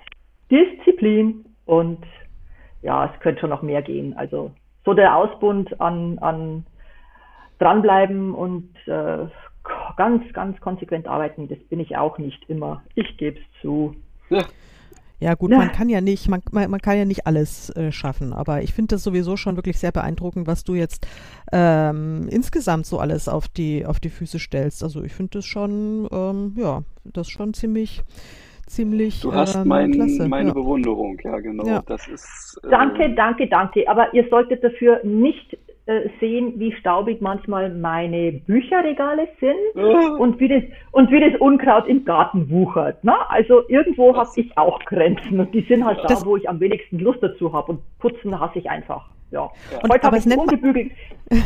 [0.50, 2.00] Disziplin und
[2.82, 4.16] ja, es könnte schon noch mehr gehen.
[4.16, 4.52] Also
[4.86, 6.66] so der Ausbund an, an
[7.60, 9.26] dranbleiben und äh,
[9.98, 12.84] ganz, ganz konsequent arbeiten, das bin ich auch nicht immer.
[12.94, 13.96] Ich gebe es zu.
[14.30, 14.44] Ja.
[15.26, 15.58] Ja gut, ja.
[15.58, 18.76] man kann ja nicht, man, man, man kann ja nicht alles äh, schaffen, aber ich
[18.76, 21.08] finde das sowieso schon wirklich sehr beeindruckend, was du jetzt
[21.52, 24.84] ähm, insgesamt so alles auf die auf die Füße stellst.
[24.84, 28.04] Also ich finde das schon, ähm, ja, das schon ziemlich
[28.68, 30.30] ziemlich Du hast ähm, mein, klasse.
[30.30, 30.54] meine ja.
[30.54, 31.66] Bewunderung, ja genau.
[31.66, 31.82] Ja.
[31.88, 33.90] Das ist, äh, danke, danke, danke.
[33.90, 35.58] Aber ihr solltet dafür nicht
[35.88, 40.22] äh, sehen, wie staubig manchmal meine Bücherregale sind oh.
[40.22, 43.04] und, wie das, und wie das Unkraut im Garten wuchert.
[43.04, 43.14] Ne?
[43.30, 46.60] Also irgendwo habe ich auch Grenzen und die sind halt das da, wo ich am
[46.60, 49.10] wenigsten Lust dazu habe und putzen hasse ich einfach.
[49.32, 49.50] Ja.
[49.84, 50.92] Und, heute habe ich, ein ungebügelt,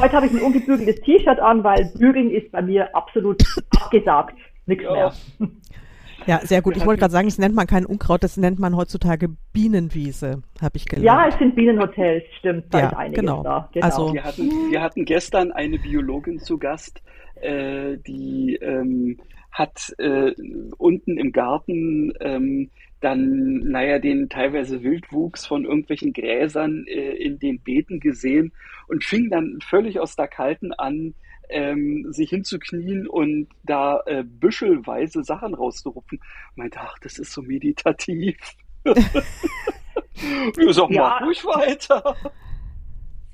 [0.02, 3.42] hab ich ein ungebügeltes T-Shirt an, weil Bügeln ist bei mir absolut
[3.82, 4.38] abgesagt.
[4.66, 4.92] Nichts ja.
[4.92, 5.14] mehr.
[6.26, 6.78] Ja, sehr gut.
[6.78, 10.78] Ich wollte gerade sagen, das nennt man kein Unkraut, das nennt man heutzutage Bienenwiese, habe
[10.78, 11.06] ich gelernt.
[11.06, 12.66] Ja, es sind Bienenhotels, stimmt.
[12.72, 13.44] Da ja, genau.
[13.44, 13.70] da.
[13.74, 13.86] Genau.
[13.86, 17.02] Also, wir, hatten, wir hatten gestern eine Biologin zu Gast,
[17.42, 19.18] äh, die ähm,
[19.52, 20.34] hat äh,
[20.78, 22.70] unten im Garten ähm,
[23.02, 28.52] dann, naja, den teilweise Wildwuchs von irgendwelchen Gräsern äh, in den Beeten gesehen
[28.88, 31.14] und fing dann völlig aus der Kalten an,
[31.50, 36.20] ähm, sich hinzuknien und da äh, büschelweise Sachen rauszurupfen.
[36.56, 38.38] Meinte, ach, das ist so meditativ.
[38.84, 38.94] Wir
[40.74, 41.02] sagen, ja.
[41.02, 42.16] mach ruhig weiter.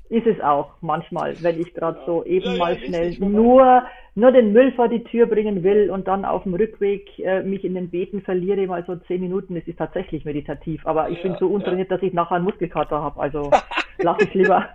[0.08, 3.82] Ist es auch manchmal, wenn ich gerade so eben ja, mal schnell nur,
[4.14, 7.64] nur den Müll vor die Tür bringen will und dann auf dem Rückweg äh, mich
[7.64, 9.56] in den Beeten verliere, mal so zehn Minuten.
[9.56, 13.20] Es ist tatsächlich meditativ, aber ich bin so untrainiert, dass ich nachher einen Muskelkater habe.
[13.20, 13.50] Also
[13.98, 14.68] lass ich lieber.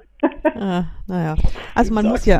[0.55, 1.35] Ah, naja.
[1.75, 2.39] Also man muss ja,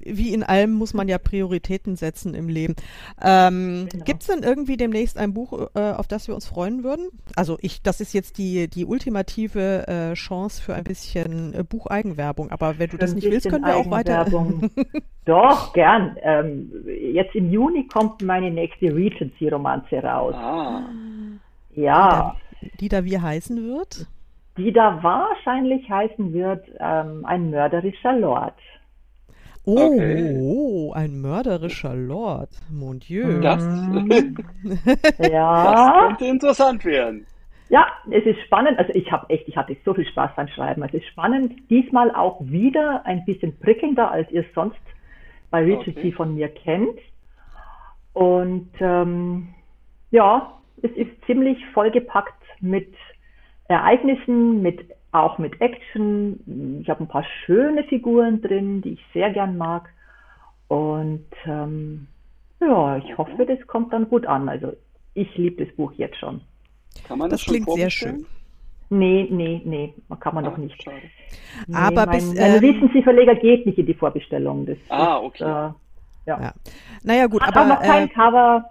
[0.00, 2.76] wie in allem muss man ja Prioritäten setzen im Leben.
[3.22, 4.04] Ähm, genau.
[4.04, 7.08] Gibt es denn irgendwie demnächst ein Buch, äh, auf das wir uns freuen würden?
[7.34, 12.50] Also ich, das ist jetzt die, die ultimative äh, Chance für ein bisschen äh, Bucheigenwerbung,
[12.50, 14.26] aber wenn du das nicht willst, können wir auch weiter.
[15.24, 16.16] Doch, gern.
[16.22, 20.34] Ähm, jetzt im Juni kommt meine nächste Regency-Romanze raus.
[20.36, 20.82] Ah.
[21.74, 22.36] Ja.
[22.60, 24.06] Die da, die da wie heißen wird?
[24.56, 28.54] Die da wahrscheinlich heißen wird ein mörderischer Lord.
[29.68, 30.92] Oh, okay.
[30.94, 33.40] ein mörderischer Lord, mon Dieu.
[33.40, 33.64] Das,
[35.18, 35.72] ja.
[35.72, 37.26] das könnte interessant werden.
[37.68, 38.78] Ja, es ist spannend.
[38.78, 40.84] Also ich habe echt, ich hatte so viel Spaß beim Schreiben.
[40.84, 41.52] Es ist spannend.
[41.68, 44.78] Diesmal auch wieder ein bisschen prickelnder, als ihr es sonst
[45.50, 46.12] bei Regency okay.
[46.12, 47.00] von mir kennt.
[48.12, 49.48] Und ähm,
[50.12, 50.52] ja,
[50.82, 52.94] es ist ziemlich vollgepackt mit
[53.68, 54.80] Ereignissen, mit,
[55.12, 56.80] auch mit Action.
[56.82, 59.88] Ich habe ein paar schöne Figuren drin, die ich sehr gern mag.
[60.68, 62.08] Und ähm,
[62.60, 64.48] ja, ich hoffe, das kommt dann gut an.
[64.48, 64.72] Also
[65.14, 66.40] ich liebe das Buch jetzt schon.
[67.06, 68.26] Kann man das, das klingt sehr schön.
[68.88, 70.80] Nee, nee, nee, kann man ah, noch nicht.
[70.80, 70.96] Schade.
[71.66, 72.38] Nee, Aber mein, bis.
[72.38, 74.64] Ähm, Recency-Verleger geht nicht in die Vorbestellung.
[74.64, 75.42] Das ah, okay.
[75.42, 75.72] Ist, äh,
[76.26, 76.40] ja.
[76.40, 76.52] ja.
[77.02, 77.66] Naja, gut, Hat aber.
[77.66, 78.68] noch kein äh, Cover.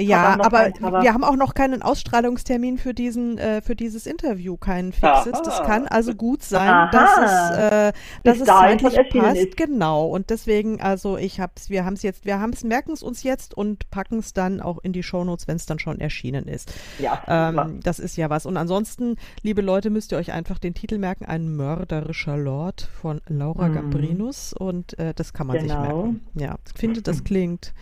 [0.00, 0.72] Ja, aber
[1.02, 5.34] wir haben auch noch keinen Ausstrahlungstermin für diesen, äh, für dieses Interview, keinen fixes.
[5.34, 5.42] Aha.
[5.44, 6.90] Das kann also gut sein, Aha.
[6.90, 7.92] dass es, äh,
[8.24, 9.36] dass es zeitlich passt.
[9.36, 9.56] Ist.
[9.56, 10.06] Genau.
[10.06, 13.22] Und deswegen, also ich hab's, wir haben es jetzt, wir haben es, merken es uns
[13.22, 16.72] jetzt und packen es dann auch in die Shownotes, wenn es dann schon erschienen ist.
[16.98, 17.22] Ja.
[17.26, 18.46] Ähm, das ist ja was.
[18.46, 23.20] Und ansonsten, liebe Leute, müsst ihr euch einfach den Titel merken: Ein mörderischer Lord von
[23.28, 23.74] Laura hm.
[23.74, 24.52] Gambrinus.
[24.52, 25.68] Und äh, das kann man genau.
[25.68, 26.20] sich merken.
[26.34, 27.72] Ja, ich finde, das klingt.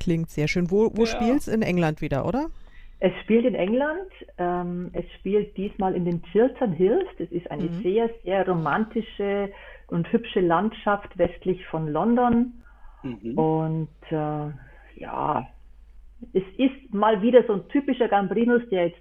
[0.00, 0.70] Klingt sehr schön.
[0.70, 1.06] Wo, wo ja.
[1.06, 2.48] spielt In England wieder, oder?
[3.00, 4.10] Es spielt in England.
[4.38, 7.08] Ähm, es spielt diesmal in den Chiltern Hills.
[7.18, 7.82] Das ist eine mhm.
[7.82, 9.50] sehr, sehr romantische
[9.88, 12.54] und hübsche Landschaft westlich von London.
[13.02, 13.38] Mhm.
[13.38, 14.50] Und äh,
[15.00, 15.48] ja,
[16.32, 19.00] es ist mal wieder so ein typischer Gambrinus, der jetzt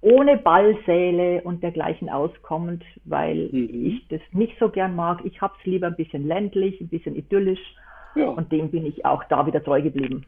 [0.00, 3.86] ohne Ballsäle und dergleichen auskommt, weil mhm.
[3.86, 5.20] ich das nicht so gern mag.
[5.24, 7.74] Ich hab's lieber ein bisschen ländlich, ein bisschen idyllisch.
[8.14, 8.28] Ja.
[8.28, 10.24] Und dem bin ich auch da wieder treu geblieben.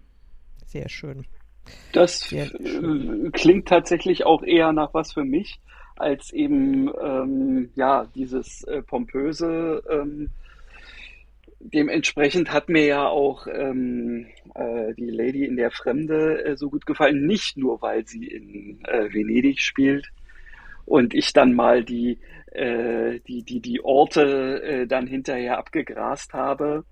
[0.70, 1.26] Sehr schön.
[1.92, 3.32] Das Sehr schön.
[3.32, 5.60] klingt tatsächlich auch eher nach was für mich,
[5.96, 9.82] als eben ähm, ja dieses äh, pompöse.
[9.90, 10.30] Ähm,
[11.58, 16.86] dementsprechend hat mir ja auch ähm, äh, die Lady in der Fremde äh, so gut
[16.86, 20.06] gefallen, nicht nur weil sie in äh, Venedig spielt
[20.86, 22.20] und ich dann mal die
[22.52, 26.84] äh, die die die Orte äh, dann hinterher abgegrast habe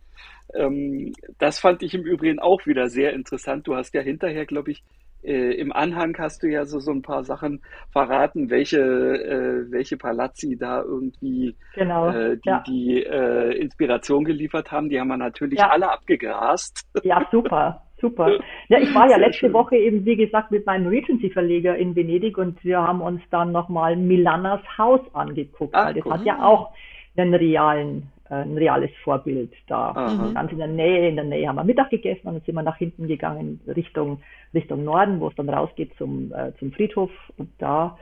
[0.55, 3.67] Ähm, das fand ich im Übrigen auch wieder sehr interessant.
[3.67, 4.83] Du hast ja hinterher, glaube ich,
[5.23, 9.97] äh, im Anhang hast du ja so, so ein paar Sachen verraten, welche, äh, welche
[9.97, 12.65] Palazzi da irgendwie genau, äh, die, ja.
[12.67, 14.89] die äh, Inspiration geliefert haben.
[14.89, 15.71] Die haben wir natürlich ja.
[15.71, 16.89] alle abgegrast.
[17.03, 17.83] Ja, super.
[18.01, 18.39] Super.
[18.69, 19.53] Ja, ich war ja letzte schön.
[19.53, 23.97] Woche eben, wie gesagt, mit meinem Regency-Verleger in Venedig und wir haben uns dann nochmal
[23.97, 26.13] Milanas Haus angeguckt, Ach, weil das cool.
[26.13, 26.71] hat ja auch
[27.17, 29.91] einen realen ein reales Vorbild da.
[29.91, 30.31] Aha.
[30.35, 32.63] Ganz in der Nähe, in der Nähe haben wir Mittag gegessen und dann sind wir
[32.63, 34.21] nach hinten gegangen Richtung,
[34.55, 37.11] Richtung Norden, wo es dann rausgeht zum, äh, zum Friedhof.
[37.37, 37.97] Und da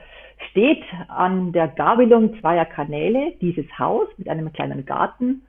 [0.51, 5.43] steht an der Gabelung zweier Kanäle dieses Haus mit einem kleinen Garten.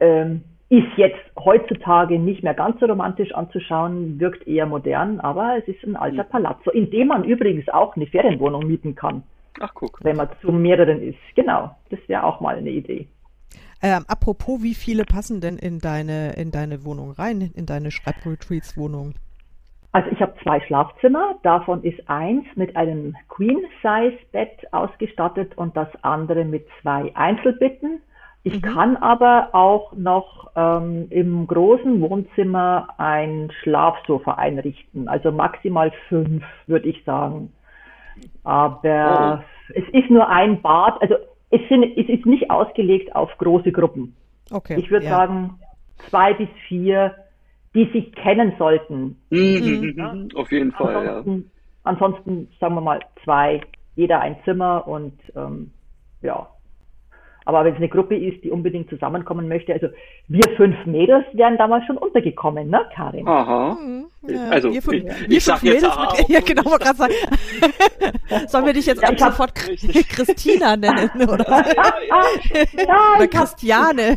[0.00, 5.68] Ähm, ist jetzt heutzutage nicht mehr ganz so romantisch anzuschauen, wirkt eher modern, aber es
[5.68, 6.28] ist ein alter mhm.
[6.28, 9.22] Palazzo, in dem man übrigens auch eine Ferienwohnung mieten kann.
[9.60, 10.00] Ach, guck.
[10.02, 11.18] Wenn man zu mehreren ist.
[11.34, 13.06] Genau, das wäre auch mal eine Idee.
[13.82, 19.14] Ähm, apropos, wie viele passen denn in deine, in deine Wohnung rein, in deine Schreibretreats-Wohnung?
[19.92, 26.44] Also ich habe zwei Schlafzimmer, davon ist eins mit einem Queen-Size-Bett ausgestattet und das andere
[26.44, 28.02] mit zwei Einzelbetten.
[28.42, 28.60] Ich mhm.
[28.60, 36.88] kann aber auch noch ähm, im großen Wohnzimmer ein Schlafsofa einrichten, also maximal fünf, würde
[36.88, 37.52] ich sagen.
[38.44, 39.72] Aber oh.
[39.74, 41.16] es ist nur ein Bad, also
[41.60, 44.16] es, sind, es ist nicht ausgelegt auf große Gruppen.
[44.50, 45.12] Okay, ich würde ja.
[45.12, 45.58] sagen,
[46.08, 47.14] zwei bis vier,
[47.74, 49.16] die sich kennen sollten.
[49.30, 50.12] Mhm, ja.
[50.12, 51.44] Mhm, auf jeden Fall, ansonsten, ja.
[51.84, 53.60] Ansonsten sagen wir mal zwei,
[53.94, 55.70] jeder ein Zimmer und ähm,
[56.22, 56.48] ja,
[57.46, 59.86] aber wenn es eine Gruppe ist, die unbedingt zusammenkommen möchte, also
[60.26, 63.26] wir fünf Mädels wären damals schon untergekommen, ne, Karin?
[63.26, 63.78] Aha.
[63.80, 64.06] Mhm.
[64.26, 64.48] Ja.
[64.48, 67.14] Also, wir fünf, ich, wir fünf Mädels aha, mit, ja, genau, wollte gerade sagen.
[68.48, 71.46] Sollen wir dich jetzt ja, ab sofort Christina nennen, oder?
[71.48, 74.16] ja, oder Christiane.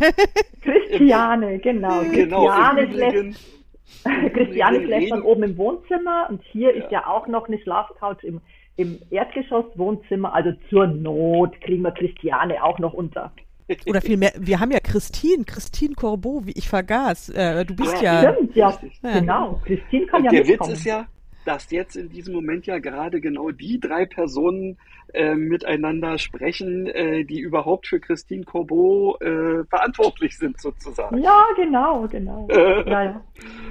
[0.63, 2.01] Christiane, genau.
[2.11, 3.39] genau Christiane schläft,
[4.33, 6.83] Christiane schläft dann oben im Wohnzimmer und hier ja.
[6.83, 8.41] ist ja auch noch eine Schlafcouch im
[8.79, 13.33] im Erdgeschoss-Wohnzimmer, also zur Not, kriegen wir Christiane auch noch unter.
[13.85, 17.29] Oder vielmehr, wir haben ja Christine, Christine Corbeau, wie ich vergaß.
[17.29, 18.23] Äh, du bist ja.
[18.23, 19.19] ja stimmt, ja, ja.
[19.19, 19.61] genau.
[19.65, 20.71] Christine kann ja Der mitkommen.
[20.71, 21.07] Witz ist ja,
[21.45, 24.77] dass jetzt in diesem Moment ja gerade genau die drei Personen
[25.13, 31.17] äh, miteinander sprechen, äh, die überhaupt für Christine Corbeau äh, verantwortlich sind, sozusagen.
[31.17, 32.47] Ja, genau, genau.
[32.49, 33.21] ja, ja.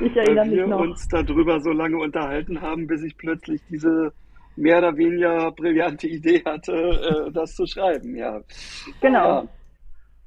[0.00, 0.80] Ich erinnere mich noch.
[0.80, 4.12] wir uns darüber so lange unterhalten haben, bis ich plötzlich diese
[4.58, 8.40] mehr oder weniger brillante Idee hatte, äh, das zu schreiben, ja.
[9.00, 9.42] Genau.
[9.42, 9.48] Ja.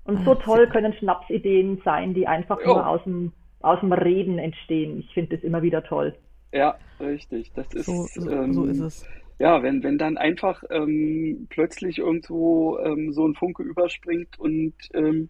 [0.06, 2.74] Und so toll können Schnapsideen sein, die einfach jo.
[2.74, 5.00] nur aus dem, aus dem Reden entstehen.
[5.00, 6.16] Ich finde das immer wieder toll.
[6.52, 7.52] Ja, richtig.
[7.54, 9.10] Das ist, so, so, ähm, so ist es.
[9.40, 15.30] Ja, wenn, wenn dann einfach ähm, plötzlich irgendwo ähm, so ein Funke überspringt und ähm,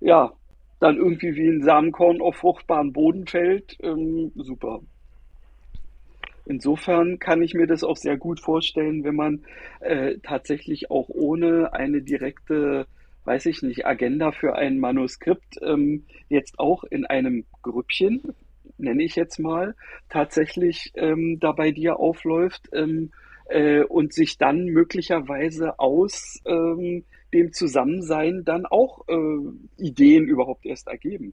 [0.00, 0.32] ja,
[0.80, 4.80] dann irgendwie wie ein Samenkorn auf fruchtbaren Boden fällt, ähm, super.
[6.50, 9.44] Insofern kann ich mir das auch sehr gut vorstellen, wenn man
[9.78, 12.88] äh, tatsächlich auch ohne eine direkte,
[13.24, 18.34] weiß ich nicht, Agenda für ein Manuskript ähm, jetzt auch in einem Grüppchen,
[18.78, 19.76] nenne ich jetzt mal,
[20.08, 23.12] tatsächlich ähm, da bei dir aufläuft ähm,
[23.48, 30.88] äh, und sich dann möglicherweise aus ähm, dem Zusammensein dann auch äh, Ideen überhaupt erst
[30.88, 31.32] ergeben.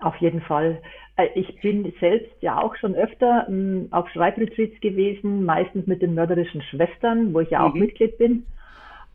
[0.00, 0.80] Auf jeden Fall.
[1.16, 6.14] Äh, ich bin selbst ja auch schon öfter hm, auf Schreibretreats gewesen, meistens mit den
[6.14, 7.80] mörderischen Schwestern, wo ich ja auch mhm.
[7.80, 8.44] Mitglied bin.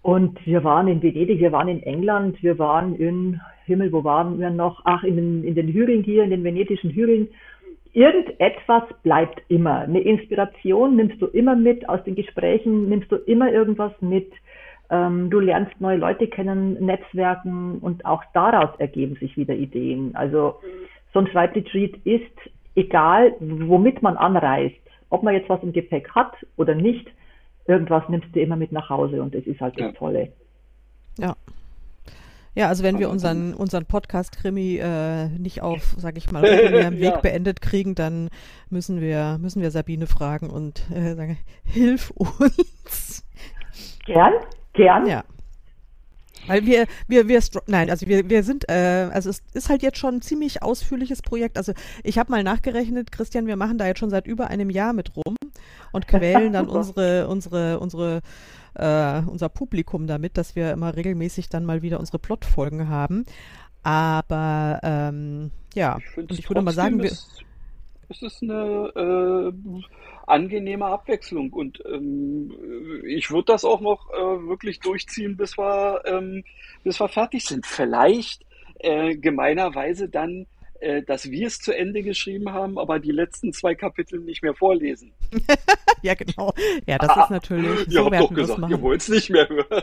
[0.02, 4.38] Und wir waren in Venedig, wir waren in England, wir waren in Himmel, wo waren
[4.38, 4.82] wir noch?
[4.84, 7.30] Ach, in den, in den Hügeln hier, in den venetischen Hügeln.
[7.94, 9.82] Irgendetwas bleibt immer.
[9.82, 14.30] Eine Inspiration nimmst du immer mit, aus den Gesprächen nimmst du immer irgendwas mit.
[14.94, 20.16] Ähm, du lernst neue Leute kennen, Netzwerken und auch daraus ergeben sich wieder Ideen.
[20.16, 20.60] Also
[21.14, 24.76] so ein Schreibretreat ist, egal womit man anreist,
[25.10, 27.08] ob man jetzt was im Gepäck hat oder nicht,
[27.66, 30.32] irgendwas nimmst du immer mit nach Hause und das ist halt das Tolle.
[31.18, 31.36] Ja.
[32.54, 37.16] Ja, also wenn wir unseren, unseren Podcast-Krimi äh, nicht auf, sag ich mal, regulärem Weg
[37.16, 37.20] ja.
[37.20, 38.30] beendet kriegen, dann
[38.70, 43.26] müssen wir, müssen wir Sabine fragen und äh, sagen, hilf uns.
[44.06, 44.34] Gern,
[44.74, 45.08] gern.
[45.08, 45.24] Ja.
[46.48, 49.98] Weil wir, wir, wir, nein, also wir, wir sind, äh, also es ist halt jetzt
[49.98, 51.58] schon ein ziemlich ausführliches Projekt.
[51.58, 54.94] Also ich habe mal nachgerechnet, Christian, wir machen da jetzt schon seit über einem Jahr
[54.94, 55.38] mit rum
[55.92, 58.22] und quälen dann unsere, unsere, unsere,
[58.76, 63.26] äh, unser Publikum damit, dass wir immer regelmäßig dann mal wieder unsere Plotfolgen haben.
[63.84, 67.12] Aber ähm, ja, ich und ich würde mal sagen, wir.
[68.10, 69.82] Es ist eine äh,
[70.28, 71.52] angenehme Abwechslung.
[71.52, 72.54] Und ähm,
[73.06, 76.44] ich würde das auch noch äh, wirklich durchziehen, bis wir, ähm,
[76.84, 77.66] bis wir fertig sind.
[77.66, 78.46] Vielleicht
[78.80, 80.46] äh, gemeinerweise dann
[80.84, 84.54] äh, dass wir es zu Ende geschrieben haben, aber die letzten zwei Kapitel nicht mehr
[84.54, 85.14] vorlesen.
[86.02, 86.54] ja, genau.
[86.86, 87.88] Ja, das ist natürlich.
[87.88, 89.66] Ihr so habt doch gesagt, ihr wollt es nicht mehr hören.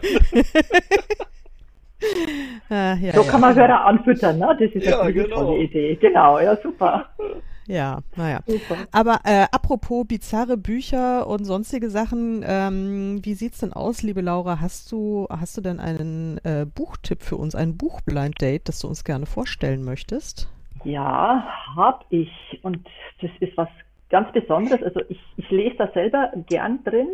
[2.68, 3.30] ah, ja, so ja.
[3.30, 4.54] kann man Hörer anfüttern, ne?
[4.60, 5.36] Das ist ja, eine genau.
[5.36, 5.96] tolle Idee.
[5.96, 7.08] Genau, ja, super.
[7.70, 8.40] Ja, naja.
[8.46, 8.78] Super.
[8.90, 14.60] Aber äh, apropos bizarre Bücher und sonstige Sachen, ähm, wie sieht's denn aus, liebe Laura?
[14.60, 19.04] Hast du, hast du denn einen äh, Buchtipp für uns, ein Buchblind-Date, das du uns
[19.04, 20.50] gerne vorstellen möchtest?
[20.82, 21.46] Ja,
[21.76, 22.32] habe ich.
[22.62, 22.88] Und
[23.22, 23.68] das ist was
[24.08, 24.82] ganz Besonderes.
[24.82, 27.08] Also ich, ich lese da selber gern drin.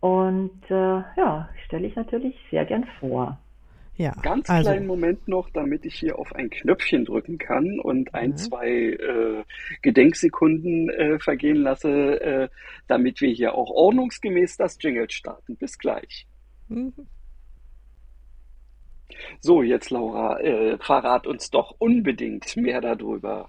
[0.00, 3.38] Und äh, ja, stelle ich natürlich sehr gern vor.
[3.96, 8.12] Ja, Ganz also, kleinen Moment noch, damit ich hier auf ein Knöpfchen drücken kann und
[8.12, 8.36] ein, mhm.
[8.36, 9.44] zwei äh,
[9.82, 12.48] Gedenksekunden äh, vergehen lasse, äh,
[12.88, 15.56] damit wir hier auch ordnungsgemäß das Jingle starten.
[15.56, 16.26] Bis gleich.
[16.68, 16.92] Mhm.
[19.38, 23.48] So, jetzt Laura, äh, verrat uns doch unbedingt mehr darüber.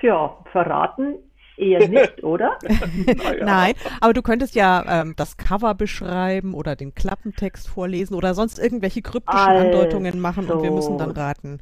[0.00, 1.18] Tja, verraten
[1.56, 2.58] eher nicht, oder?
[3.06, 3.44] naja.
[3.44, 8.58] Nein, aber du könntest ja ähm, das Cover beschreiben oder den Klappentext vorlesen oder sonst
[8.58, 11.60] irgendwelche kryptischen also, Andeutungen machen und wir müssen dann raten.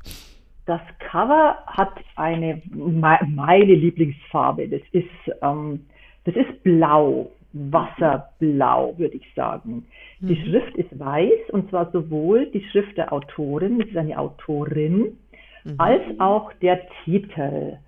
[0.67, 0.81] Das
[1.11, 4.69] Cover hat eine meine Lieblingsfarbe.
[4.69, 5.87] Das ist ähm,
[6.25, 9.87] das ist blau, Wasserblau, würde ich sagen.
[10.21, 10.45] Die mhm.
[10.45, 15.19] Schrift ist weiß und zwar sowohl die Schrift der Autorin, das ist eine Autorin,
[15.65, 15.75] mhm.
[15.79, 17.79] als auch der Titel.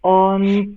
[0.00, 0.76] Und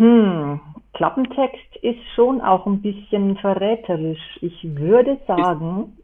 [0.00, 0.60] hm,
[0.94, 4.38] Klappentext ist schon auch ein bisschen verräterisch.
[4.40, 5.98] Ich würde sagen.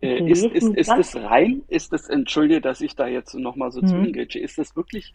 [0.00, 1.62] Ist, äh, ist, ist, ist das rein?
[1.68, 4.14] Ist das, entschuldige, dass ich da jetzt nochmal so hm.
[4.14, 5.12] ist das wirklich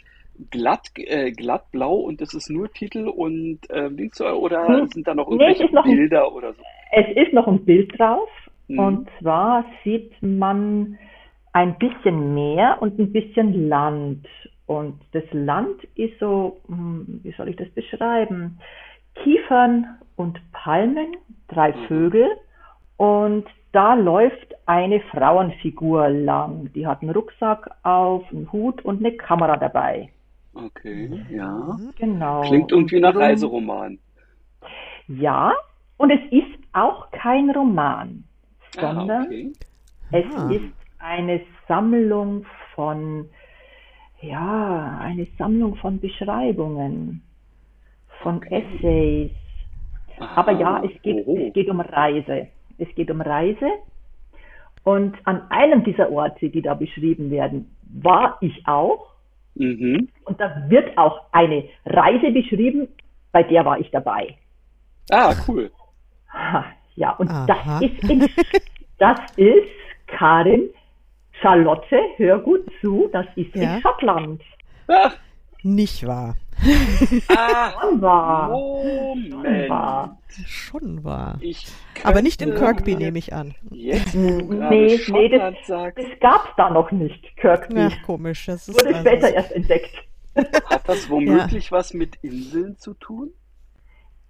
[0.50, 4.88] glatt, äh, glatt blau und das ist nur Titel und äh, Links oder hm.
[4.88, 6.62] sind da noch irgendwelche nee, noch Bilder ein, oder so?
[6.92, 8.30] Es ist noch ein Bild drauf
[8.68, 8.80] hm.
[8.80, 10.98] und zwar sieht man
[11.54, 14.28] ein bisschen Meer und ein bisschen Land.
[14.72, 18.58] Und das Land ist so, hm, wie soll ich das beschreiben?
[19.16, 21.18] Kiefern und Palmen,
[21.50, 21.88] drei mhm.
[21.88, 22.30] Vögel
[22.96, 26.72] und da läuft eine Frauenfigur lang.
[26.74, 30.10] Die hat einen Rucksack auf, einen Hut und eine Kamera dabei.
[30.54, 31.78] Okay, ja.
[31.98, 32.42] Genau.
[32.44, 34.00] Klingt irgendwie nach Reiseroman.
[35.10, 35.52] Ja,
[35.98, 38.24] und es ist auch kein Roman,
[38.78, 39.52] ah, sondern ah, okay.
[40.14, 40.50] es ah.
[40.50, 43.28] ist eine Sammlung von,
[44.22, 47.22] ja, eine Sammlung von Beschreibungen,
[48.22, 48.64] von okay.
[48.76, 49.32] Essays.
[50.20, 50.42] Aha.
[50.42, 51.38] Aber ja, es geht, oh.
[51.38, 52.48] es geht um Reise.
[52.78, 53.68] Es geht um Reise.
[54.84, 59.12] Und an einem dieser Orte, die da beschrieben werden, war ich auch.
[59.56, 60.10] Mhm.
[60.26, 62.88] Und da wird auch eine Reise beschrieben,
[63.32, 64.38] bei der war ich dabei.
[65.12, 65.72] Ah, cool.
[66.96, 68.28] Ja, und das ist, in,
[68.98, 69.68] das ist
[70.08, 70.70] Karin
[71.42, 73.76] Charlotte, hör gut zu, das ist ja.
[73.76, 74.42] in Schottland.
[74.88, 75.16] Ach.
[75.64, 76.36] Nicht wahr.
[77.30, 78.50] Ah, schon wahr.
[78.50, 79.30] Moment.
[79.30, 80.18] Schon wahr.
[80.46, 81.40] Schon wahr.
[82.04, 83.56] Aber nicht in Kirkby, nehme ich an.
[83.72, 87.90] Jetzt, nee, nee, das, das gab es da noch nicht, Kirkby.
[87.92, 88.46] Ach, komisch.
[88.46, 89.96] Das ist Wurde also später erst entdeckt.
[90.36, 91.78] Hat das womöglich ja.
[91.78, 93.32] was mit Inseln zu tun?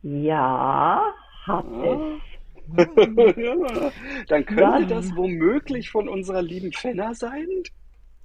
[0.01, 1.13] Ja,
[1.45, 1.83] hat ah.
[1.83, 2.30] es.
[4.27, 7.47] Dann könnte das womöglich von unserer lieben Fenner sein?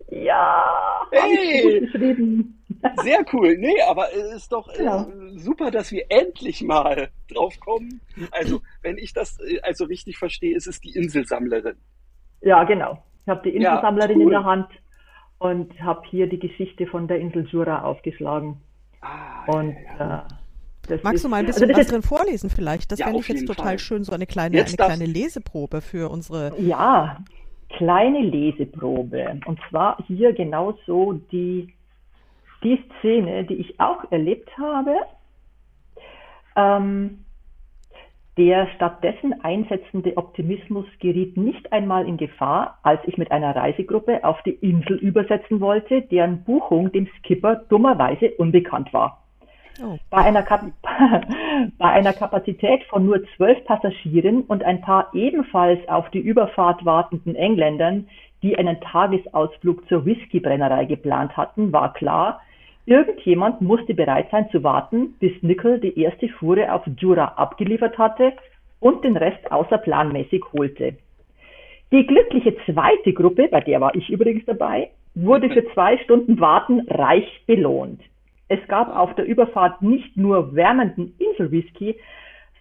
[0.08, 0.64] Ja,
[1.10, 1.88] hey,
[3.02, 3.56] sehr cool.
[3.58, 5.02] Nee, aber es ist doch ja.
[5.02, 8.00] äh, super, dass wir endlich mal drauf kommen.
[8.30, 11.76] Also, wenn ich das äh, also richtig verstehe, ist es die Inselsammlerin.
[12.40, 13.02] Ja, genau.
[13.22, 14.22] Ich habe die Inselsammlerin ja, cool.
[14.22, 14.68] in der Hand
[15.38, 18.60] und habe hier die Geschichte von der Insel Jura aufgeschlagen.
[19.00, 20.18] Ah, und ja.
[20.20, 20.45] äh,
[20.90, 22.92] Magst ist, du mal ein bisschen also was drin vorlesen vielleicht?
[22.92, 23.78] Das ja, fände ich jetzt total Fall.
[23.78, 26.52] schön, so eine kleine, eine kleine Leseprobe für unsere.
[26.60, 27.18] Ja,
[27.70, 29.40] kleine Leseprobe.
[29.46, 31.72] Und zwar hier genauso die,
[32.62, 34.96] die Szene, die ich auch erlebt habe.
[36.56, 37.24] Ähm,
[38.36, 44.42] der stattdessen einsetzende Optimismus geriet nicht einmal in Gefahr, als ich mit einer Reisegruppe auf
[44.42, 49.25] die Insel übersetzen wollte, deren Buchung dem Skipper dummerweise unbekannt war.
[49.82, 49.98] Oh.
[50.10, 50.42] Bei, einer
[51.78, 57.34] bei einer Kapazität von nur zwölf Passagieren und ein paar ebenfalls auf die Überfahrt wartenden
[57.34, 58.08] Engländern,
[58.42, 62.40] die einen Tagesausflug zur Whiskybrennerei geplant hatten, war klar,
[62.86, 68.32] irgendjemand musste bereit sein zu warten, bis Nickel die erste Fuhre auf Jura abgeliefert hatte
[68.80, 70.96] und den Rest außerplanmäßig holte.
[71.92, 76.80] Die glückliche zweite Gruppe, bei der war ich übrigens dabei, wurde für zwei Stunden Warten
[76.88, 78.00] reich belohnt.
[78.48, 81.96] Es gab auf der Überfahrt nicht nur wärmenden Inselwhisky,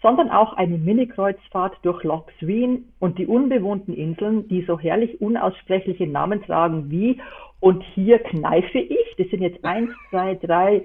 [0.01, 6.05] sondern auch eine Mini-Kreuzfahrt durch Loch Sween und die unbewohnten Inseln, die so herrlich unaussprechliche
[6.05, 7.19] Namen tragen wie
[7.59, 9.15] und hier kneife ich.
[9.17, 10.83] Das sind jetzt eins, zwei, drei,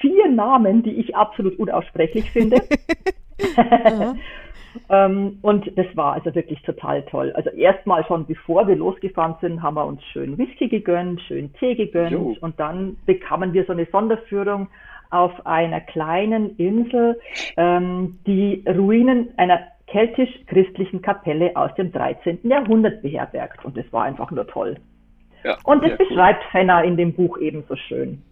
[0.00, 2.60] vier Namen, die ich absolut unaussprechlich finde.
[4.88, 7.32] ähm, und das war also wirklich total toll.
[7.34, 11.74] Also erstmal schon bevor wir losgefahren sind, haben wir uns schön Whisky gegönnt, schön Tee
[11.74, 12.36] gegönnt jo.
[12.40, 14.68] und dann bekamen wir so eine Sonderführung
[15.10, 17.18] auf einer kleinen Insel
[17.56, 22.40] ähm, die Ruinen einer keltisch-christlichen Kapelle aus dem 13.
[22.42, 23.64] Jahrhundert beherbergt.
[23.64, 24.76] Und das war einfach nur toll.
[25.44, 26.50] Ja, und das beschreibt cool.
[26.50, 28.22] Fenner in dem Buch ebenso schön.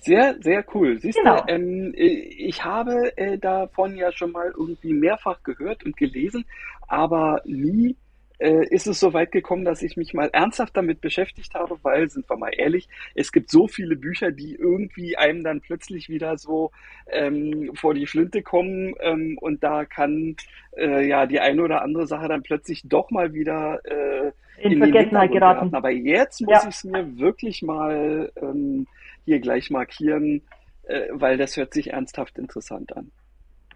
[0.00, 0.98] Sehr, sehr cool.
[0.98, 1.42] Siehst genau.
[1.42, 6.44] du, ähm, ich habe äh, davon ja schon mal irgendwie mehrfach gehört und gelesen,
[6.88, 7.96] aber nie
[8.40, 12.08] äh, ist es so weit gekommen, dass ich mich mal ernsthaft damit beschäftigt habe, weil,
[12.08, 16.38] sind wir mal ehrlich, es gibt so viele Bücher, die irgendwie einem dann plötzlich wieder
[16.38, 16.70] so
[17.10, 20.36] ähm, vor die Flinte kommen ähm, und da kann
[20.76, 24.32] äh, ja die eine oder andere Sache dann plötzlich doch mal wieder äh,
[24.62, 25.70] in, in Vergessenheit geraten.
[25.70, 25.74] geraten.
[25.74, 26.68] Aber jetzt muss ja.
[26.68, 28.86] ich es mir wirklich mal ähm,
[29.24, 30.42] hier gleich markieren,
[30.84, 33.10] äh, weil das hört sich ernsthaft interessant an.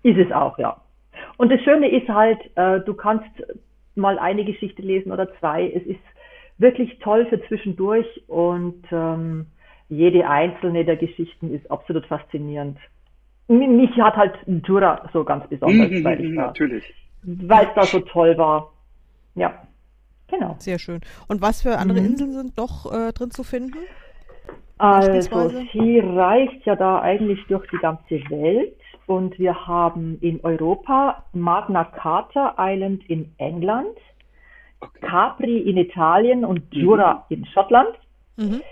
[0.03, 0.80] Ist es auch, ja.
[1.36, 3.30] Und das Schöne ist halt, äh, du kannst
[3.95, 5.70] mal eine Geschichte lesen oder zwei.
[5.70, 6.01] Es ist
[6.59, 9.47] wirklich toll für zwischendurch und ähm,
[9.88, 12.78] jede einzelne der Geschichten ist absolut faszinierend.
[13.49, 16.95] Mich hat halt Jura so ganz besonders, mhm, weil ich da, natürlich.
[17.22, 18.72] weil es da so toll war.
[19.34, 19.66] Ja,
[20.28, 20.57] genau.
[20.59, 21.01] Sehr schön.
[21.28, 22.07] Und was für andere mhm.
[22.07, 23.78] Inseln sind noch äh, drin zu finden?
[24.78, 28.76] Also, sie reist ja da eigentlich durch die ganze Welt
[29.07, 33.97] und wir haben in Europa Magna Carta Island in England,
[34.80, 35.07] okay.
[35.07, 36.80] Capri in Italien und mhm.
[36.80, 37.36] Jura mhm.
[37.36, 37.95] in Schottland.
[38.36, 38.62] Mhm.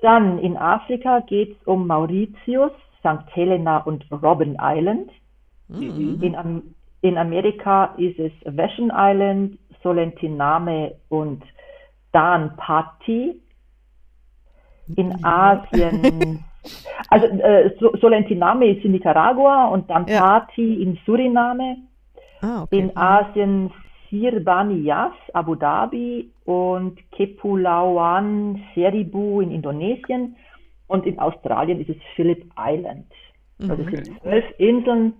[0.00, 3.24] Dann in Afrika geht es um Mauritius, St.
[3.32, 5.10] Helena und Robben Island.
[5.68, 6.20] Mhm.
[6.22, 11.42] In, in Amerika ist es Vashon Island, Solentiname und
[12.12, 13.40] Dan Patti.
[14.96, 16.44] In Asien
[17.08, 17.70] Also äh,
[18.00, 20.46] Solentiname ist in Nicaragua und dann ja.
[20.56, 21.76] In Suriname.
[22.40, 22.78] Ah, okay.
[22.78, 23.70] In Asien
[24.10, 30.36] Sirbaniyas, Abu Dhabi und Kepulauan Seribu in Indonesien
[30.86, 33.06] und in Australien ist es Phillip Island.
[33.60, 33.96] Also okay.
[33.96, 35.14] es sind zwölf Inseln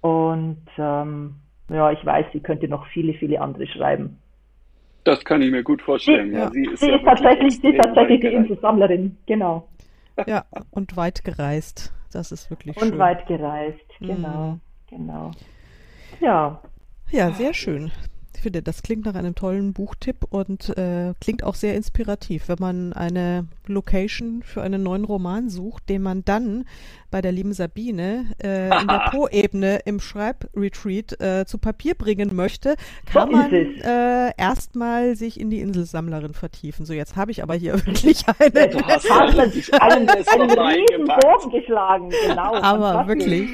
[0.00, 1.36] und ähm,
[1.70, 4.18] ja, ich weiß, sie könnte noch viele, viele andere schreiben.
[5.04, 6.30] Das kann ich mir gut vorstellen.
[6.30, 6.50] Sie, ja.
[6.50, 9.68] sie ist, sie ja ist tatsächlich, sie ist tatsächlich die Inselsammlerin, genau.
[10.26, 11.92] Ja, und weit gereist.
[12.12, 12.92] Das ist wirklich und schön.
[12.92, 14.60] Und weit gereist, genau, mhm.
[14.88, 15.30] genau.
[16.20, 16.62] Ja.
[17.10, 17.90] Ja, sehr schön
[18.38, 22.92] finde, das klingt nach einem tollen Buchtipp und äh, klingt auch sehr inspirativ, wenn man
[22.92, 26.64] eine Location für einen neuen Roman sucht, den man dann
[27.10, 32.74] bei der lieben Sabine äh, in der Po-Ebene im Schreibretreat äh, zu Papier bringen möchte,
[33.06, 36.86] kann man äh, erstmal sich in die Inselsammlerin vertiefen.
[36.86, 38.68] So, jetzt habe ich aber hier wirklich eine.
[38.68, 42.54] Du hast einen, einen, einen Bogen geschlagen, genau.
[42.56, 43.48] Aber wirklich.